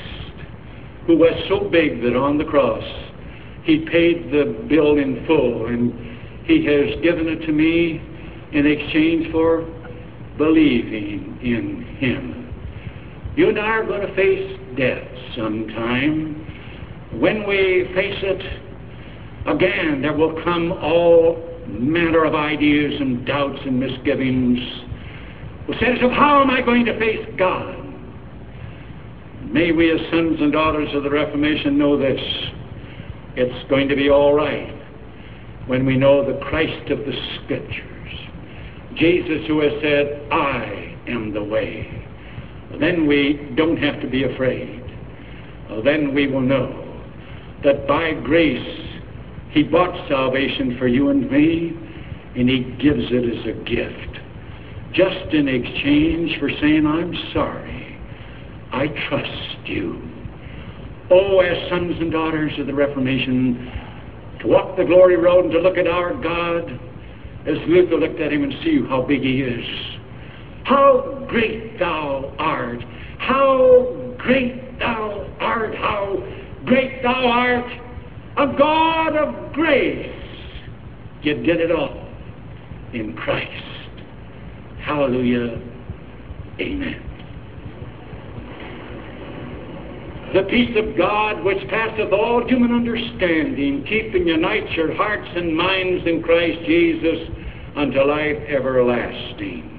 who 1.07 1.17
was 1.19 1.33
so 1.49 1.69
big 1.69 2.03
that 2.03 2.17
on 2.17 2.39
the 2.39 2.45
cross 2.45 2.83
he 3.65 3.87
paid 3.91 4.33
the 4.33 4.67
bill 4.69 4.99
in 4.99 5.25
full 5.27 5.67
and 5.67 5.93
he 6.45 6.65
has 6.65 7.01
given 7.03 7.29
it 7.29 7.47
to 7.47 7.53
me 7.53 8.03
in 8.53 8.67
exchange 8.67 9.31
for 9.31 9.63
believing 10.39 11.39
in 11.43 11.85
him. 11.99 12.53
You 13.37 13.49
and 13.49 13.59
I 13.59 13.67
are 13.67 13.85
going 13.85 14.07
to 14.07 14.15
face 14.15 14.59
death 14.77 15.07
sometime. 15.37 16.41
When 17.21 17.47
we 17.47 17.91
face 17.95 18.19
it, 18.23 19.47
again, 19.47 20.03
there 20.03 20.13
will 20.13 20.43
come 20.43 20.73
all 20.73 21.43
manner 21.67 22.25
of 22.25 22.35
ideas 22.35 23.01
and 23.01 23.27
doubts 23.27 23.61
and 23.65 23.79
misgivings. 23.79 24.59
Who 25.67 25.75
says 25.75 25.99
of 26.03 26.11
how 26.11 26.43
am 26.43 26.51
I 26.51 26.61
going 26.61 26.85
to 26.87 26.99
face 26.99 27.27
God? 27.39 27.81
May 29.51 29.73
we 29.73 29.91
as 29.91 30.01
sons 30.11 30.41
and 30.41 30.53
daughters 30.53 30.89
of 30.95 31.05
the 31.05 31.11
Reformation 31.11 31.79
know 31.79 31.97
this. 31.97 32.21
It's 33.37 33.71
going 33.71 33.89
to 33.89 33.97
be 33.97 34.11
all 34.11 34.35
right 34.35 34.75
when 35.67 35.87
we 35.87 35.97
know 35.97 36.25
the 36.25 36.39
Christ 36.45 36.91
of 36.91 36.99
the 36.99 37.13
Scriptures. 37.45 38.13
Jesus 38.97 39.47
who 39.47 39.61
has 39.61 39.73
said, 39.83 40.29
I 40.31 40.97
am 41.09 41.33
the 41.33 41.43
way. 41.43 42.04
Then 42.81 43.07
we 43.07 43.53
don't 43.57 43.77
have 43.77 44.01
to 44.01 44.09
be 44.09 44.25
afraid. 44.25 44.83
Then 45.85 46.15
we 46.15 46.27
will 46.27 46.41
know 46.41 46.81
that 47.65 47.87
by 47.89 48.13
grace 48.13 48.85
he 49.55 49.63
bought 49.63 50.09
salvation 50.09 50.77
for 50.81 50.89
you 50.89 51.11
and 51.11 51.31
me, 51.31 51.73
and 52.35 52.49
He 52.49 52.65
gives 52.83 53.05
it 53.11 53.39
as 53.39 53.47
a 53.47 53.65
gift. 53.65 54.19
Just 54.93 55.33
in 55.33 55.47
exchange 55.47 56.39
for 56.41 56.51
saying, 56.61 56.85
I'm 56.85 57.15
sorry. 57.33 57.97
I 58.73 58.89
trust 59.09 59.69
you. 59.69 60.03
Oh, 61.09 61.39
as 61.39 61.71
sons 61.71 61.95
and 62.01 62.11
daughters 62.11 62.51
of 62.59 62.67
the 62.67 62.75
Reformation, 62.75 63.71
to 64.41 64.49
walk 64.49 64.77
the 64.77 64.85
glory 64.85 65.17
road 65.17 65.45
and 65.45 65.53
to 65.53 65.61
look 65.61 65.79
at 65.79 65.87
our 65.87 66.15
God 66.15 66.69
as 67.47 67.57
Luther 67.69 67.97
looked 67.97 68.21
at 68.21 68.33
him 68.33 68.43
and 68.43 68.53
see 68.65 68.81
how 68.89 69.03
big 69.03 69.23
he 69.23 69.41
is. 69.41 69.94
How 70.65 71.27
great 71.29 71.79
thou 71.79 72.35
art! 72.39 72.83
How 73.19 74.15
great 74.19 74.79
thou 74.79 75.31
art! 75.41 75.75
How 75.77 76.23
great 76.65 77.03
thou 77.03 77.27
art! 77.27 77.85
a 78.37 78.47
God 78.59 79.17
of 79.17 79.53
grace. 79.53 80.11
You 81.23 81.35
did 81.43 81.61
it 81.61 81.71
all. 81.71 82.01
in 82.93 83.15
Christ. 83.17 83.51
Hallelujah. 84.83 85.61
Amen. 86.61 87.11
The 90.35 90.43
peace 90.45 90.77
of 90.77 90.97
God, 90.97 91.45
which 91.45 91.59
passeth 91.69 92.13
all 92.13 92.47
human 92.47 92.73
understanding, 92.73 93.85
keep 93.89 94.15
and 94.15 94.29
unite 94.29 94.71
your 94.73 94.95
hearts 94.95 95.29
and 95.35 95.57
minds 95.57 96.07
in 96.07 96.23
Christ 96.23 96.59
Jesus 96.67 97.29
unto 97.77 98.01
life 98.01 98.37
everlasting. 98.49 99.74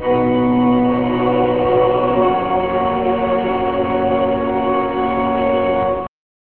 Música 0.00 0.79